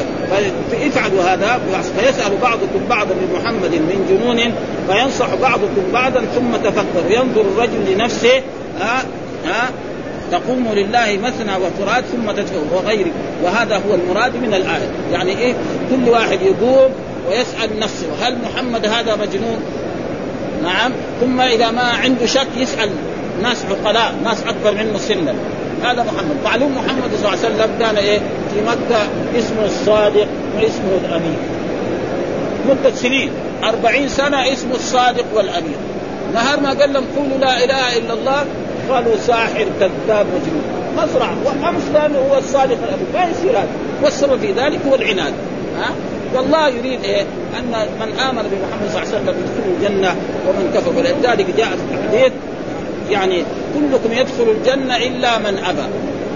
فافعلوا 0.70 1.22
هذا. 1.22 1.60
فيسأل 1.98 2.36
بعضكم 2.42 2.80
بعضا 2.88 3.14
بمحمد 3.14 3.74
من 3.74 4.06
جنون 4.10 4.54
فينصح 4.88 5.34
بعضكم 5.34 5.92
بعضا 5.92 6.20
ثم 6.20 6.56
تفكر. 6.64 7.10
ينظر 7.10 7.40
الرجل 7.40 7.92
لنفسه 7.94 8.42
ها؟ 8.80 9.02
ها؟ 9.46 9.70
تقوم 10.32 10.68
لله 10.72 11.18
مثنى 11.22 11.52
وفراد 11.56 12.04
ثم 12.04 12.30
تدفع 12.30 12.56
وغيره. 12.72 13.10
وهذا 13.42 13.76
هو 13.76 13.94
المراد 13.94 14.36
من 14.36 14.54
الآية. 14.54 14.90
يعني 15.12 15.38
إيه؟ 15.38 15.54
كل 15.90 16.08
واحد 16.08 16.38
يقوم 16.42 16.90
ويسأل 17.28 17.78
نفسه 17.78 18.06
هل 18.22 18.38
محمد 18.44 18.86
هذا 18.86 19.16
مجنون؟ 19.16 19.60
نعم. 20.62 20.92
ثم 21.20 21.40
إذا 21.40 21.70
ما 21.70 21.82
عنده 21.82 22.26
شك 22.26 22.46
يسأل 22.56 22.90
ناس 23.42 23.64
عقلاء 23.70 24.14
ناس 24.24 24.42
أكبر 24.42 24.72
منه 24.72 24.98
سنا. 24.98 25.34
هذا 25.82 26.02
محمد. 26.02 26.36
معلوم 26.44 26.72
محمد 26.76 27.10
صلى 27.16 27.18
الله 27.18 27.44
عليه 27.44 27.54
وسلم 27.54 27.70
كان 27.80 27.96
إيه؟ 27.96 28.18
في 28.18 28.60
مكة 28.62 29.02
اسمه 29.38 29.64
الصادق 29.64 30.26
واسمه 30.56 30.98
الأمين 31.04 31.36
مدة 32.68 32.94
سنين. 32.94 33.30
أربعين 33.64 34.08
سنة 34.08 34.52
اسمه 34.52 34.74
الصادق 34.74 35.24
والأمين 35.34 35.76
نهار 36.34 36.60
ما 36.60 36.68
قال 36.68 36.92
لهم 36.92 37.04
قولوا 37.16 37.38
لا 37.38 37.64
إله 37.64 37.98
إلا 37.98 38.12
الله 38.14 38.44
قالوا 38.90 39.16
ساحر 39.16 39.66
كذاب 39.80 40.26
مجنون. 40.26 40.64
مصرع. 40.96 41.30
وأمس 41.44 41.82
كان 41.94 42.16
هو 42.16 42.38
الصادق 42.38 42.78
الامين 42.82 43.06
ما 43.14 43.24
يصير 43.30 43.50
هذا. 43.50 43.68
والسبب 44.02 44.40
في 44.40 44.52
ذلك 44.52 44.78
هو 44.88 44.94
العناد. 44.94 45.32
ها؟ 45.78 45.90
والله 46.34 46.68
يريد 46.68 47.04
إيه؟ 47.04 47.22
أن 47.58 47.86
من 48.00 48.18
آمن 48.18 48.42
بمحمد 48.42 48.90
صلى 48.92 49.02
الله 49.02 49.14
عليه 49.14 49.16
وسلم 49.16 49.28
يدخل 49.28 49.70
الجنة 49.76 50.16
ومن 50.48 50.70
كفر 50.74 50.90
ولذلك 50.98 51.46
جاء 51.56 51.68
في 51.68 51.94
الحديث. 51.94 52.32
يعني 53.10 53.44
كلكم 53.74 54.12
يدخل 54.12 54.50
الجنة 54.50 54.96
إلا 54.96 55.38
من 55.38 55.58
أبى. 55.58 55.82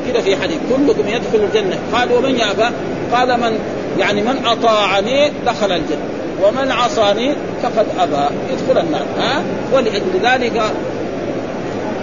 كذا 0.06 0.22
في 0.22 0.36
حديث. 0.36 0.58
كلكم 0.70 1.08
يدخل 1.08 1.44
الجنة. 1.44 1.78
قال 1.92 2.12
ومن 2.12 2.38
يأبى؟ 2.38 2.74
قال 3.12 3.40
من 3.40 3.58
يعني 3.98 4.22
من 4.22 4.46
أطاعني 4.46 5.32
دخل 5.46 5.72
الجنة. 5.72 6.08
ومن 6.42 6.72
عصاني 6.72 7.34
فقد 7.62 7.86
أبى. 7.98 8.34
يدخل 8.52 8.80
النار. 8.86 9.06
ها؟ 9.18 9.42
ولأجل 9.72 10.20
ذلك 10.22 10.62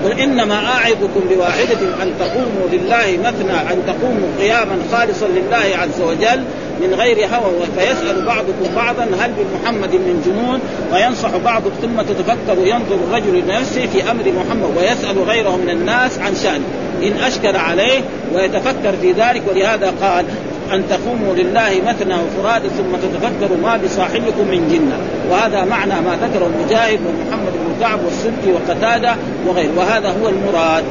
قل 0.06 0.20
إنما 0.20 0.56
أعظكم 0.56 1.22
بواحدة 1.30 2.04
أن 2.04 2.14
تقوموا 2.20 2.68
لله 2.72 3.18
مثنى 3.24 3.72
أن 3.74 3.84
تقوموا 3.88 4.28
قياما 4.40 4.78
خالصا 4.92 5.28
لله 5.28 5.78
عز 5.78 6.02
وجل 6.02 6.44
من 6.82 6.94
غير 6.94 7.18
هوى 7.18 7.54
فيسأل 7.78 8.26
بعضكم 8.26 8.76
بعضا 8.76 9.04
هل 9.04 9.32
بمحمد 9.32 9.96
من 9.96 10.22
جنون 10.26 10.60
وينصح 10.94 11.38
بعضكم 11.38 11.76
ثم 11.82 12.02
تتفكر 12.02 12.68
ينظر 12.68 12.96
الرجل 13.08 13.40
لنفسه 13.40 13.86
في 13.86 14.12
أمر 14.12 14.24
محمد 14.24 14.78
ويسأل 14.78 15.24
غيره 15.24 15.56
من 15.56 15.70
الناس 15.70 16.20
عن 16.20 16.36
شانه 16.36 16.66
إن 17.04 17.24
اشكل 17.24 17.56
عليه 17.56 18.02
ويتفكر 18.34 18.94
في 19.02 19.12
ذلك 19.12 19.42
ولهذا 19.50 19.94
قال 20.02 20.26
أن 20.74 20.84
تقوموا 20.90 21.36
لله 21.36 21.82
مثنى 21.88 22.14
وفراد 22.14 22.62
ثم 22.62 22.96
تتفكروا 22.96 23.58
ما 23.64 23.78
بصاحبكم 23.78 24.48
من 24.52 24.68
جنة. 24.72 24.98
وهذا 25.32 25.66
معنى 25.66 25.94
ما 25.94 26.18
ذكره 26.22 26.46
المجاهد 26.46 27.00
ومحمد 27.08 27.52
بن 27.54 27.82
كعب 27.82 28.00
والسدي 28.06 28.52
وقتادة 28.54 29.16
وغيره. 29.48 29.72
وهذا 29.78 30.10
هو 30.10 30.30
المراد. 30.30 30.84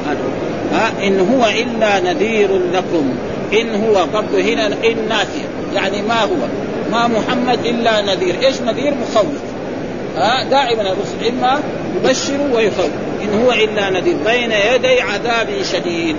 ها 0.73 0.91
إن 1.07 1.19
هو 1.19 1.45
إلا 1.45 2.13
نذير 2.13 2.49
لكم. 2.73 3.15
إن 3.53 3.83
هو 3.83 3.97
قبل 3.97 4.41
هنا 4.41 4.65
إن 4.65 5.09
نافيه 5.09 5.45
يعني 5.75 6.01
ما 6.01 6.21
هو؟ 6.23 6.47
ما 6.91 7.07
محمد 7.07 7.65
إلا 7.65 8.01
نذير. 8.01 8.35
إيش 8.43 8.61
نذير؟ 8.61 8.93
مخوف. 8.93 9.25
ها؟ 10.17 10.43
دائما 10.43 10.81
الرسل 10.81 11.27
إما 11.29 11.59
يبشر 11.95 12.55
ويخوف. 12.55 12.89
إن 13.23 13.41
هو 13.43 13.51
إلا 13.51 13.89
نذير. 13.89 14.15
بين 14.25 14.51
يدي 14.51 15.01
عذاب 15.01 15.47
شديد. 15.71 16.15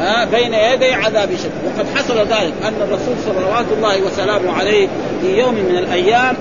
ها؟ 0.00 0.24
بين 0.24 0.54
يدي 0.54 0.92
عذاب 0.92 1.28
شديد. 1.28 1.52
وقد 1.66 1.86
حصل 1.96 2.18
ذلك 2.18 2.52
أن 2.62 2.74
الرسول 2.80 3.14
صلوات 3.26 3.66
الله 3.76 4.02
وسلامه 4.02 4.52
عليه 4.52 4.88
في 5.22 5.38
يوم 5.38 5.54
من 5.54 5.78
الأيام 5.78 6.36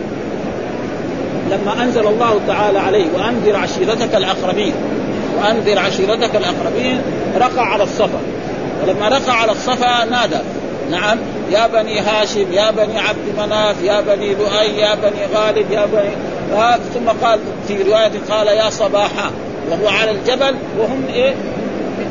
لما 1.52 1.84
أنزل 1.84 2.08
الله 2.08 2.40
تعالى 2.48 2.80
عليه 2.80 3.06
وأنذر 3.16 3.56
عشيرتك 3.56 4.16
الأقربين. 4.16 4.74
وأنذر 5.38 5.80
عشيرتك 5.80 6.36
الأقربين 6.36 7.02
رقع 7.38 7.62
على 7.62 7.84
الصفا. 7.84 8.20
ولما 8.84 9.08
رقع 9.08 9.34
على 9.34 9.52
الصفا 9.52 10.06
نادى. 10.06 10.40
نعم 10.92 11.18
يا 11.52 11.68
بني 11.68 12.00
هاشم 12.00 12.54
يا 12.54 12.72
بني 12.72 13.00
عبد 13.00 13.28
مناف 13.38 13.84
يا 13.84 14.02
بني 14.02 14.36
لؤي 14.36 14.78
يا 14.78 14.96
بني 14.96 15.36
غالب 15.36 15.72
يا 15.72 15.86
بني 15.86 16.14
آه 16.54 16.76
ثم 16.94 17.26
قال 17.26 17.40
في 17.68 17.84
رواية 17.84 18.12
قال 18.30 18.48
يا 18.48 18.70
صباحا. 18.70 19.32
وهو 19.72 19.88
على 19.88 20.12
الجبل 20.12 20.56
وهم 20.80 21.06
إيه؟ 21.14 21.34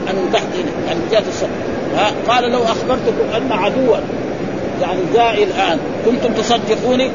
من 0.06 0.30
تحت 0.32 0.42
هنا 0.42 0.86
يعني 0.86 1.00
من 1.00 1.08
جهه 1.12 1.22
الصفا 1.28 2.12
قال 2.28 2.52
لو 2.52 2.62
أخبرتكم 2.62 3.36
أن 3.36 3.52
عدوا 3.52 3.96
يعني 4.82 5.00
جاء 5.14 5.42
الآن 5.42 5.78
كنتم 6.06 6.32
تصدقوني؟ 6.32 7.10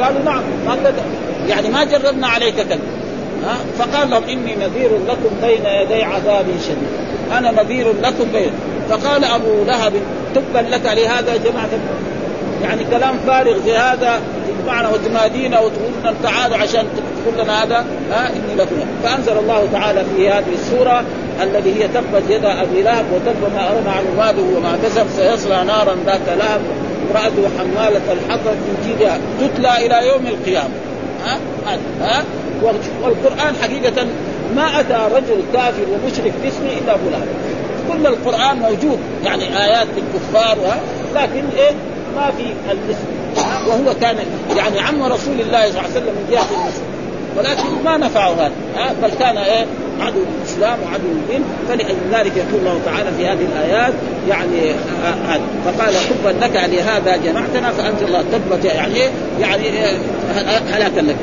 قالوا 0.00 0.22
نعم. 0.22 0.42
قال 0.68 0.94
يعني 1.48 1.68
ما 1.68 1.84
جربنا 1.84 2.26
عليك 2.26 2.54
كذب 2.54 2.80
ها 3.44 3.56
فقال 3.78 4.10
لهم 4.10 4.24
إني 4.24 4.54
نذير 4.54 4.90
لكم 5.08 5.30
بين 5.42 5.66
يدي 5.66 6.02
عذاب 6.02 6.46
شديد. 6.62 6.88
أنا 7.32 7.62
نذير 7.62 7.86
لكم 8.02 8.24
بين 8.32 8.50
فقال 8.90 9.24
أبو 9.24 9.64
لهب 9.66 9.92
تبا 10.34 10.58
لك 10.58 10.84
لهذا 10.84 11.36
جمعت 11.36 11.70
يعني 12.62 12.84
كلام 12.84 13.14
فارغ 13.26 13.58
زي 13.66 13.76
هذا 13.76 14.20
تجمعنا 14.48 14.88
وتنادينا 14.88 15.60
وتقول 15.60 15.90
لنا 16.00 16.14
تعالوا 16.22 16.56
عشان 16.56 16.84
تقول 16.96 17.44
لنا 17.44 17.64
هذا. 17.64 17.84
ها 18.10 18.28
إني 18.28 18.54
لكم 18.56 18.76
فأنزل 19.02 19.38
الله 19.38 19.68
تعالى 19.72 20.04
في 20.16 20.30
هذه 20.30 20.54
السورة 20.54 21.04
الذي 21.42 21.82
هي 21.82 21.88
تبت 21.88 22.22
يد 22.28 22.44
أبي 22.44 22.82
لهب 22.82 23.04
وتب 23.12 23.54
ما 23.54 23.68
أرمى 23.68 23.90
عن 23.90 24.04
ماله 24.18 24.56
وما 24.56 24.78
كسب 24.84 25.06
سيصلى 25.16 25.64
نارا 25.64 25.96
ذات 26.06 26.28
لهب. 26.38 26.60
امرأته 27.10 27.48
حمالة 27.58 28.12
الحطب 28.12 28.56
من 28.66 28.76
جيدها 28.86 29.18
تتلى 29.40 29.86
إلى 29.86 30.08
يوم 30.08 30.26
القيامة. 30.26 30.74
ها 31.24 31.38
ها. 32.00 32.24
والقرآن 33.02 33.54
حقيقة 33.62 34.06
ما 34.56 34.80
أتى 34.80 35.14
رجل 35.14 35.42
كافر 35.52 35.82
ومشرك 35.92 36.32
باسمه 36.42 36.70
إلا 36.82 36.94
أبو 36.94 37.10
لهب. 37.10 37.26
كل 37.92 38.06
القرآن 38.06 38.56
موجود. 38.56 38.98
يعني 39.24 39.64
آيات 39.64 39.86
للكفار 39.96 40.56
لكن 41.14 41.44
إيه؟ 41.56 41.70
ما 42.16 42.30
في 42.36 42.72
الاسم 42.72 43.06
وهو 43.66 43.94
كان 44.00 44.16
يعني 44.56 44.80
عم 44.80 45.02
رسول 45.02 45.40
الله 45.40 45.60
صلى 45.60 45.68
الله 45.68 45.80
عليه 45.80 45.90
وسلم 45.90 46.14
من 46.14 46.28
جهة 46.30 46.46
المسلم 46.62 46.96
ولكن 47.36 47.84
ما 47.84 47.96
نفعه 47.96 48.32
هذا. 48.32 48.52
بل 49.02 49.10
كان 49.18 49.36
إيه؟ 49.36 49.66
عدو 50.00 50.18
الإسلام 50.38 50.78
وعدو 50.82 51.04
الدين. 51.04 51.44
فلذلك 51.68 52.36
يقول 52.36 52.60
الله 52.60 52.80
تعالى 52.84 53.10
في 53.18 53.26
هذه 53.26 53.46
الآيات 53.52 53.92
يعني 54.28 54.72
هذا 55.28 55.40
فقال 55.64 55.94
حبا 55.96 56.44
لك 56.44 56.70
لهذا 56.72 57.16
جمعتنا 57.16 57.70
فانزل 57.70 58.06
الله 58.06 58.24
تبت 58.32 58.64
يعني 58.64 59.00
يعني 59.40 59.64
هلاكا 60.72 61.00
لك. 61.00 61.16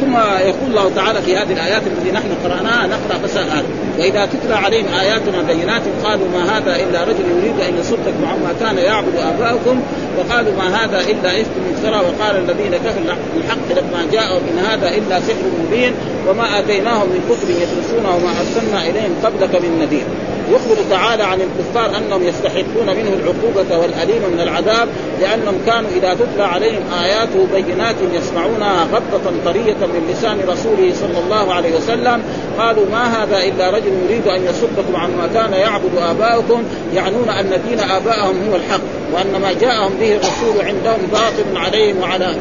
ثم 0.00 0.16
يقول 0.48 0.70
الله 0.70 0.90
تعالى 0.96 1.22
في 1.22 1.36
هذه 1.36 1.52
الآيات 1.52 1.82
التي 1.86 2.12
نحن 2.12 2.28
قرأناها 2.44 2.86
نقرأ 2.86 3.18
بس 3.24 3.36
الآن. 3.36 3.64
وإذا 3.98 4.26
تتلى 4.26 4.54
عليهم 4.54 4.86
آياتنا 5.00 5.42
بينات 5.42 5.82
قالوا 6.04 6.28
ما 6.34 6.58
هذا 6.58 6.76
إلا 6.76 7.04
رجل 7.04 7.24
يريد 7.38 7.60
أن 7.60 7.80
يصدكم 7.80 8.24
عما 8.24 8.54
كان 8.60 8.78
يعبد 8.78 9.16
آباؤكم 9.16 9.80
وقالوا 10.18 10.52
ما 10.58 10.84
هذا 10.84 11.00
إلا 11.00 11.40
إفك 11.40 11.56
مفترى 11.72 11.96
وقال 11.96 12.36
الذين 12.36 12.76
كفروا 12.76 13.16
الحق 13.36 13.68
لما 13.70 14.06
جاءوا 14.12 14.38
ان 14.38 14.58
هذا 14.58 14.88
إلا 14.88 15.20
سحر 15.20 15.44
مبين 15.66 15.92
وما 16.28 16.58
آتيناهم 16.58 17.08
من 17.08 17.20
كتب 17.30 17.50
يدرسونه 17.50 18.16
وما 18.16 18.30
أرسلنا 18.40 18.90
إليهم 18.90 19.14
قبلك 19.24 19.62
من 19.62 19.78
نذير. 19.82 20.04
يخبر 20.50 20.76
تعالى 20.90 21.22
عن 21.22 21.40
الكفار 21.40 21.96
أنهم 21.96 22.22
يستحقون 22.22 22.86
منه 22.86 23.12
العقوبة 23.20 23.78
والأليم 23.78 24.22
من 24.32 24.40
العذاب 24.40 24.88
لأنهم 25.20 25.58
كانوا 25.66 25.90
إذا 25.90 26.14
تتلى 26.14 26.44
عليهم 26.44 26.82
اياته 27.02 27.46
بينات 27.54 27.96
يسمعونها 28.12 28.84
غضه 28.84 29.30
طرية 29.44 29.76
من 29.80 30.10
لسان 30.10 30.40
رسوله 30.48 30.92
صلى 30.94 31.18
الله 31.24 31.54
عليه 31.54 31.76
وسلم. 31.76 32.22
قالوا 32.58 32.84
ما 32.92 33.22
هذا 33.22 33.38
إلا 33.38 33.70
رجل 33.70 33.92
يريد 34.04 34.28
أن 34.28 34.44
يصدكم 34.44 34.96
عما 34.96 35.28
كان 35.34 35.52
يعبد 35.52 35.90
آباؤكم 36.10 36.62
يعنون 36.94 37.28
أن 37.28 37.60
دين 37.68 37.80
ابائهم 37.80 38.48
هو 38.50 38.56
الحق 38.56 38.80
وأن 39.12 39.40
ما 39.42 39.52
جاءهم 39.60 39.92
به 40.00 40.12
الرسول 40.12 40.66
عندهم 40.66 41.08
باطل 41.12 41.56
عليهم 41.56 41.96
وعلى 42.00 42.36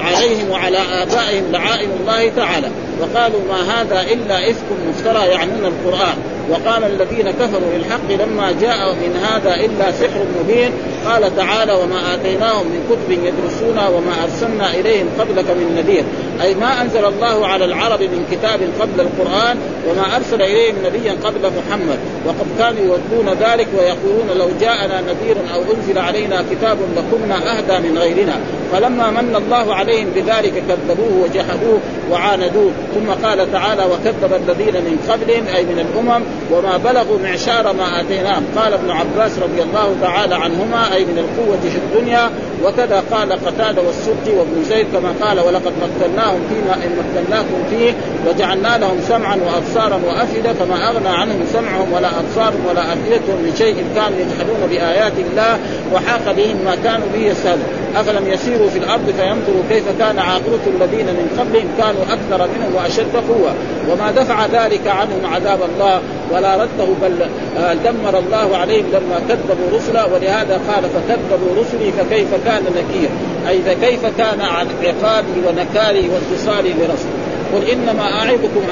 عليهم 0.00 0.50
وعلى 0.50 0.78
آبائهم 0.78 1.52
لعائن 1.52 1.90
الله 2.00 2.30
تعالى. 2.36 2.70
وقالوا 3.00 3.40
ما 3.48 3.80
هذا 3.80 4.00
إلا 4.12 4.50
إفك 4.50 4.66
مفترى 4.88 5.28
يعنون 5.28 5.64
القرآن. 5.64 6.37
وقال 6.50 6.84
الذين 6.84 7.30
كفروا 7.30 7.72
للحق 7.74 8.10
لما 8.10 8.52
جاء 8.60 8.94
من 8.94 9.16
هذا 9.16 9.54
إلا 9.54 9.92
سحر 9.92 10.24
مبين. 10.40 10.72
قال 11.06 11.36
تعالى 11.36 11.72
وما 11.72 12.14
آتيناهم 12.14 12.66
من 12.66 12.80
كتب 12.90 13.10
يدرسون 13.10 13.78
وما 13.94 14.24
أرسلنا 14.24 14.74
إليهم 14.74 15.06
قبلك 15.18 15.50
من 15.50 15.74
نذير. 15.78 16.04
أي 16.42 16.54
ما 16.54 16.82
أنزل 16.82 17.04
الله 17.04 17.46
على 17.46 17.64
العرب 17.64 18.02
من 18.02 18.26
كتاب 18.30 18.60
قبل 18.80 19.00
القرآن 19.00 19.56
وما 19.88 20.16
أرسل 20.16 20.42
إليهم 20.42 20.74
نبيا 20.84 21.12
قبل 21.24 21.40
محمد. 21.58 21.98
وقد 22.26 22.46
كانوا 22.58 22.80
يودون 22.80 23.28
ذلك 23.40 23.68
ويقولون 23.78 24.38
لو 24.38 24.48
جاءنا 24.60 25.00
نذير 25.00 25.36
أو 25.54 25.60
أنزل 25.74 25.98
علينا 25.98 26.44
كتاب 26.50 26.78
لكنا 26.96 27.58
أهدى 27.58 27.88
من 27.88 27.98
غيرنا. 27.98 28.36
فلما 28.72 29.10
من 29.10 29.36
الله 29.36 29.74
عليهم 29.74 30.06
بذلك 30.14 30.62
كذبوه 30.68 31.22
وجحدوه 31.24 31.80
وعاندوه. 32.10 32.70
ثم 32.94 33.26
قال 33.26 33.52
تعالى 33.52 33.84
وكذب 33.84 34.32
الذين 34.32 34.74
من 34.74 34.98
قبلهم 35.08 35.46
أي 35.56 35.62
من 35.64 35.78
الأمم 35.78 36.22
وما 36.52 36.76
بلغوا 36.76 37.18
معشار 37.24 37.72
ما 37.72 38.00
آتيناهم. 38.00 38.44
قال 38.56 38.72
ابن 38.74 38.90
عباس 38.90 39.38
رضي 39.38 39.62
الله 39.62 39.96
تعالى 40.02 40.34
عنهما 40.34 40.87
أي 40.94 41.04
من 41.04 41.18
القوة 41.18 41.60
في 41.72 41.78
الدنيا 41.78 42.30
وكذا 42.64 43.02
قال 43.12 43.32
قتادة 43.32 43.82
والسبطي 43.82 44.32
وابن 44.38 44.64
زيد 44.68 44.86
كما 44.92 45.14
قال 45.22 45.40
ولقد 45.40 45.72
مكناهم 45.82 46.40
فيما 46.48 46.74
إن 46.74 46.90
مكناكم 46.98 47.58
فيه 47.70 47.92
وجعلنا 48.28 48.78
لهم 48.78 48.98
سمعا 49.08 49.36
وابصارا 49.36 50.00
وأفئدة 50.06 50.52
فما 50.52 50.88
أغنى 50.88 51.08
عنهم 51.08 51.40
سمعهم 51.52 51.92
ولا 51.92 52.08
ابصارهم 52.20 52.66
ولا 52.70 52.92
افئدتهم 52.92 53.36
من 53.42 53.54
شيء 53.58 53.84
كانوا 53.94 54.18
يجحدون 54.18 54.68
بآيات 54.70 55.12
الله 55.18 55.58
وحاق 55.94 56.34
بهم 56.36 56.56
ما 56.64 56.76
كانوا 56.84 57.06
به 57.14 57.20
يستهزئون 57.20 57.78
أفلم 57.96 58.28
يسيروا 58.28 58.68
في 58.68 58.78
الأرض 58.78 59.14
فينظروا 59.18 59.62
كيف 59.70 59.84
كان 59.98 60.18
عاقبة 60.18 60.64
الذين 60.66 61.06
من 61.06 61.36
قبلهم 61.38 61.68
كانوا 61.78 62.02
أكثر 62.02 62.48
منهم 62.48 62.74
وأشد 62.74 63.16
قوة. 63.28 63.54
وما 63.90 64.10
دفع 64.10 64.46
ذلك 64.46 64.86
عنهم 64.86 65.34
عذاب 65.34 65.58
الله 65.62 66.00
ولا 66.32 66.56
رده 66.56 66.86
بل 67.02 67.14
آه، 67.58 67.74
دمر 67.74 68.18
الله 68.18 68.56
عليهم 68.56 68.86
لما 68.92 69.20
كذبوا 69.28 69.78
رسلا. 69.78 70.04
ولهذا 70.04 70.60
قال 70.68 70.77
فكذبوا 70.82 71.60
رسلي 71.60 71.92
فكيف 71.92 72.34
كان 72.44 72.62
نكير؟ 72.62 73.08
أي 73.48 73.62
فكيف 73.62 74.06
كان 74.18 74.40
عقابي 74.40 75.40
ونكالي 75.46 76.08
واتصالي 76.08 76.72
برسلي 76.72 77.18
قل 77.52 77.70
إنما 77.70 78.02
أعظكم 78.02 78.62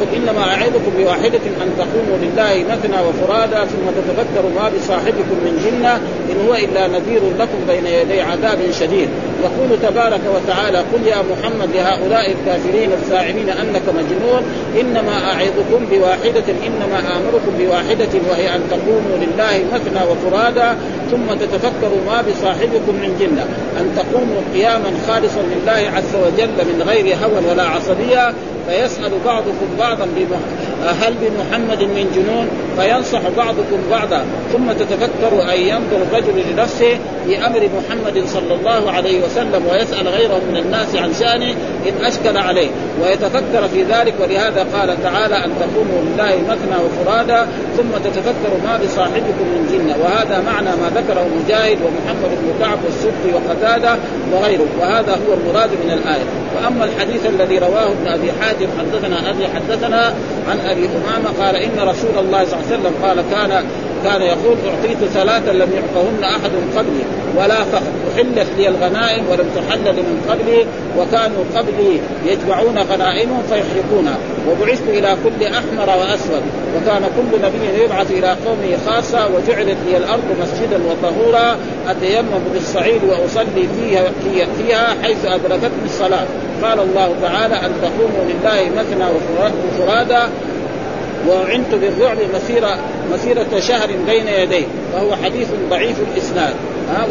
قل 0.00 0.06
إنما 0.16 0.42
أعظكم 0.54 0.92
بواحدة 0.98 1.44
أن 1.62 1.68
تقوموا 1.78 2.18
لله 2.22 2.64
مثنى 2.70 2.98
وفرادى 3.08 3.70
ثم 3.70 3.86
تتذكروا 3.96 4.50
ما 4.50 4.70
بصاحبكم 4.78 5.36
من 5.44 5.54
جنة 5.64 5.94
إن 6.30 6.48
هو 6.48 6.54
إلا 6.54 6.86
نذير 6.86 7.22
لكم 7.38 7.58
بين 7.68 7.86
يدي 7.86 8.20
عذاب 8.20 8.58
شديد. 8.80 9.08
يقول 9.44 9.80
تبارك 9.82 10.20
وتعالى 10.34 10.78
قل 10.78 11.06
يا 11.06 11.16
محمد 11.30 11.68
لهؤلاء 11.74 12.32
الكافرين 12.32 12.92
الزاعمين 12.92 13.48
أنك 13.48 13.82
مجنون. 13.88 14.42
إنما 14.80 15.32
أعظكم 15.32 15.86
بواحدة 15.90 16.48
إنما 16.66 16.98
آمركم 16.98 17.52
بواحدة 17.58 18.12
وهي 18.30 18.54
أن 18.54 18.60
تقوموا 18.70 19.16
لله 19.16 19.64
مثنى 19.74 20.00
وفرادى 20.10 20.78
ثم 21.10 21.34
تتفكروا 21.40 22.00
ما 22.06 22.22
بصاحبكم 22.22 22.94
من 23.02 23.16
جنة. 23.20 23.46
أن 23.80 23.86
تقوموا 23.96 24.40
قياما 24.54 24.90
خالصا 25.08 25.40
لله 25.40 25.90
عز 25.96 26.14
وجل 26.14 26.74
من 26.74 26.82
غير 26.88 27.16
هوى 27.16 27.50
ولا 27.50 27.62
عصبية. 27.62 28.34
فيسأل 28.68 29.12
بعضكم 29.24 29.68
بعضا 29.78 29.85
هل 30.86 31.14
بمحمد 31.22 31.82
من 31.82 32.10
جنون؟ 32.14 32.48
فينصح 32.78 33.20
بعضكم 33.36 33.78
بعضا. 33.90 34.24
ثم 34.52 34.72
تتفكر 34.72 35.52
أن 35.52 35.60
ينظر 35.60 35.96
الرجل 36.02 36.42
لنفسه 36.52 36.98
أمر 37.46 37.68
محمد 37.78 38.24
صلى 38.26 38.54
الله 38.54 38.90
عليه 38.90 39.24
وسلم 39.24 39.66
ويسأل 39.70 40.08
غيره 40.08 40.40
من 40.50 40.56
الناس 40.56 40.96
عن 40.96 41.14
شأنه 41.14 41.54
إن 41.88 42.04
أشكل 42.04 42.36
عليه. 42.36 42.68
ويتفكر 43.02 43.68
في 43.68 43.82
ذلك 43.82 44.14
ولهذا 44.20 44.66
قال 44.74 45.02
تعالى 45.02 45.36
أن 45.44 45.50
تقوموا 45.60 46.00
لله 46.02 46.36
مثنى 46.48 46.76
وفرادا 46.84 47.46
ثم 47.76 47.90
تتفكر 48.04 48.52
ما 48.64 48.78
بصاحبكم 48.84 49.46
من 49.54 49.68
جنة. 49.72 49.96
وهذا 50.04 50.40
معنى 50.40 50.70
ما 50.70 50.90
ذكره 50.94 51.26
مجاهد 51.44 51.78
ومحمد 51.82 52.30
بن 52.42 52.54
كعب 52.60 52.78
والسبطي 52.84 53.30
وقتادة 53.34 53.96
وغيره. 54.32 54.66
وهذا 54.80 55.12
هو 55.12 55.34
المراد 55.34 55.70
من 55.70 55.90
الآية. 55.90 56.24
وأما 56.56 56.84
الحديث 56.84 57.26
الذي 57.26 57.58
رواه 57.58 57.86
ابن 57.86 58.06
أبي 58.06 58.32
حاتم 58.40 58.66
حدثنا 58.78 59.30
أبي 59.30 59.46
حدثنا 59.46 59.75
عن 60.48 60.58
أبي 60.66 60.88
أمامة 60.88 61.44
قال 61.44 61.56
إن 61.56 61.88
رسول 61.88 62.18
الله 62.18 62.44
صلى 62.44 62.60
الله 62.60 62.66
عليه 62.66 62.76
وسلم 62.76 62.94
قال 63.02 63.24
كان 63.30 63.64
كان 64.06 64.22
يقول 64.22 64.56
أعطيت 64.66 65.10
ثلاثا 65.14 65.50
لم 65.52 65.70
يعطهن 65.72 66.24
أحد 66.24 66.50
قبلي 66.76 67.04
ولا 67.36 67.64
فخر 67.64 67.92
أحلت 68.14 68.46
لي 68.58 68.68
الغنائم 68.68 69.24
ولم 69.30 69.46
تحل 69.56 69.84
لمن 69.84 70.26
قبلي 70.30 70.66
وكانوا 70.98 71.44
قبلي 71.56 72.00
يجمعون 72.26 72.78
غنائمهم 72.78 73.42
فيحرقونها 73.42 74.18
وبعثت 74.50 74.88
إلى 74.88 75.16
كل 75.24 75.44
أحمر 75.44 75.98
وأسود. 75.98 76.42
وكان 76.76 77.02
كل 77.16 77.42
نبي 77.42 77.84
يبعث 77.84 78.10
إلى 78.10 78.36
قومه 78.46 78.76
خاصة 78.86 79.26
وجعلت 79.26 79.76
لي 79.86 79.96
الأرض 79.96 80.24
مسجدا 80.42 80.80
وطهورا 80.86 81.56
أتيمم 81.88 82.42
بالصعيد 82.52 83.00
وأصلي 83.04 83.68
فيها 83.80 84.04
فيها 84.58 84.96
حيث 85.02 85.24
أدركتني 85.24 85.84
الصلاة. 85.84 86.26
قال 86.62 86.80
الله 86.80 87.14
تعالى 87.22 87.54
أن 87.54 87.72
تقوموا 87.82 88.24
لله 88.24 88.70
مثنى 88.80 89.04
وفرادا 89.04 90.28
وعنت 91.28 91.74
بالرعب 91.74 92.16
مسيرة 92.34 92.78
مسيرة 93.12 93.60
شهر 93.60 93.88
بين 94.06 94.28
يديه 94.28 94.66
فهو 94.92 95.16
حديث 95.24 95.48
ضعيف 95.70 95.96
الإسناد. 96.12 96.54
ها 96.90 97.06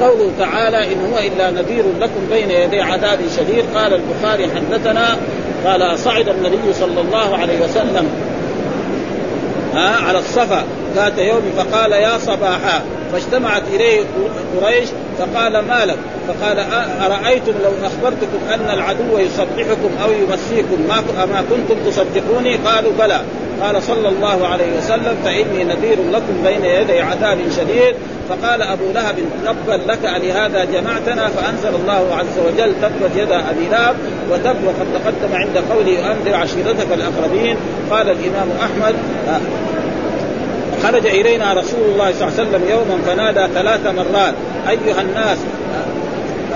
قوله 0.00 0.30
تعالى 0.38 0.92
إن 0.92 0.98
هو 1.12 1.18
إلا 1.18 1.50
نذير 1.50 1.84
لكم 2.00 2.20
بين 2.30 2.50
يدي 2.50 2.80
عذاب 2.80 3.18
شديد. 3.36 3.64
قال 3.74 3.94
البخاري 3.94 4.48
حدثنا 4.56 5.16
قال 5.66 5.98
صعد 5.98 6.28
النبي 6.28 6.72
صلى 6.72 7.00
الله 7.00 7.36
عليه 7.36 7.60
وسلم 7.60 8.08
ها 9.74 9.96
على 9.96 10.18
الصفا 10.18 10.64
ذات 10.96 11.18
يوم 11.18 11.42
فقال 11.56 11.92
يا 11.92 12.18
صباحا. 12.18 12.82
فاجتمعت 13.12 13.62
إليه 13.74 14.00
قريش 14.60 14.88
فقال 15.18 15.52
ما 15.52 15.84
لك؟ 15.84 15.96
فقال 16.28 16.58
أرأيتم 17.00 17.52
لو 17.64 17.72
أخبرتكم 17.86 18.38
أن 18.54 18.70
العدو 18.74 19.18
يصبحكم 19.18 19.90
أو 20.04 20.10
يمسيكم 20.10 20.86
ما 20.88 21.26
ما 21.26 21.44
كنتم 21.50 21.90
تصدقوني؟ 21.90 22.56
قالوا 22.56 22.92
بلى. 22.98 23.20
قال 23.62 23.82
صلى 23.82 24.08
الله 24.08 24.46
عليه 24.46 24.78
وسلم 24.78 25.16
فإني 25.24 25.64
نذير 25.64 25.98
لكم 26.12 26.42
بين 26.44 26.64
يدي 26.64 27.00
عذاب 27.00 27.38
شديد. 27.56 27.94
فقال 28.28 28.62
أبو 28.62 28.84
لهب 28.94 29.16
تبا 29.46 29.92
لك 29.92 30.04
لهذا 30.04 30.64
جمعتنا 30.64 31.28
فأنزل 31.28 31.74
الله 31.74 32.14
عز 32.14 32.38
وجل 32.46 32.72
تبت 32.82 33.16
يد 33.16 33.32
أبي 33.32 33.68
لهب 33.70 33.96
وتب 34.30 34.56
وقد 34.64 34.86
تقدم 34.94 35.34
عند 35.34 35.58
قوله 35.72 36.12
أنذر 36.12 36.34
عشيرتك 36.34 36.86
الأقربين. 36.92 37.56
قال 37.90 38.10
الإمام 38.10 38.48
أحمد 38.60 38.94
خرج 40.82 41.06
إلينا 41.06 41.52
رسول 41.52 41.84
الله 41.92 42.12
صلى 42.12 42.28
الله 42.28 42.38
عليه 42.38 42.42
وسلم 42.42 42.62
يوما 42.70 42.98
فنادى 43.06 43.54
ثلاث 43.54 43.86
مرات. 43.86 44.34
أيها 44.68 45.00
الناس 45.00 45.38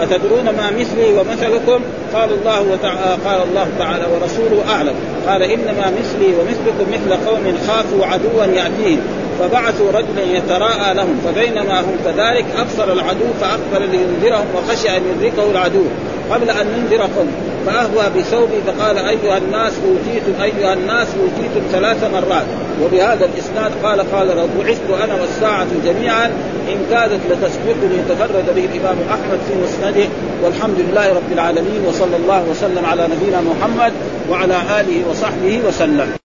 أتدرون 0.01 0.45
ما 0.45 0.71
مثلي 0.81 1.13
ومثلكم؟ 1.13 1.81
قال 2.15 2.31
الله 2.33 2.61
وتعالى 2.73 3.19
قال 3.25 3.43
الله 3.49 3.69
تعالى 3.79 4.05
ورسوله 4.05 4.65
أعلم. 4.73 4.95
قال 5.29 5.43
إنما 5.43 5.93
مثلي 5.99 6.35
ومثلكم 6.39 6.87
مثل 6.93 7.27
قوم 7.27 7.59
خافوا 7.69 8.07
عدوا 8.07 8.45
يأتيهم. 8.45 9.01
فبعثوا 9.41 9.89
رجلا 9.93 10.37
يتراءى 10.37 10.95
لهم. 10.95 11.21
فبينما 11.25 11.81
هم 11.81 11.97
كذلك 12.05 12.45
أبصر 12.59 12.93
العدو 12.93 13.25
فأقبل 13.41 13.91
لينذرهم 13.91 14.47
وخشي 14.55 14.97
أن 14.97 15.03
يدركه 15.11 15.51
العدو. 15.51 15.85
قبل 16.31 16.51
أن 16.51 16.67
ننذركم 16.67 17.27
فأهوى 17.67 18.11
بثوبي 18.19 18.61
فقال 18.67 18.99
أيها 18.99 19.39
الناس 19.39 19.73
أوتيتم 19.89 20.43
أيها 20.43 20.73
الناس 20.75 21.09
أوتيتم 21.21 21.67
ثلاث 21.73 22.05
مرات. 22.05 22.47
وبهذا 22.83 23.25
الإسناد 23.25 23.73
قال 23.83 24.01
قال 24.13 24.49
بعثت 24.59 24.91
أنا 25.05 25.21
والساعة 25.21 25.67
جميعا. 25.85 26.27
إن 26.69 26.87
كادت 26.91 27.21
لتسبقني 27.31 27.99
تفرد 28.09 28.47
به 28.57 28.65
الإمام 28.65 28.97
أحمد 29.11 29.39
في 29.49 29.55
مسنده. 29.65 30.09
والحمد 30.43 30.79
لله 30.79 31.09
رب 31.09 31.33
العالمين 31.33 31.81
وصلى 31.89 32.17
الله 32.17 32.45
وسلم 32.51 32.87
على 32.87 33.09
نبينا 33.17 33.41
محمد 33.41 33.93
وعلى 34.31 34.57
آله 34.81 35.11
وصحبه 35.11 35.61
وسلم. 35.69 36.24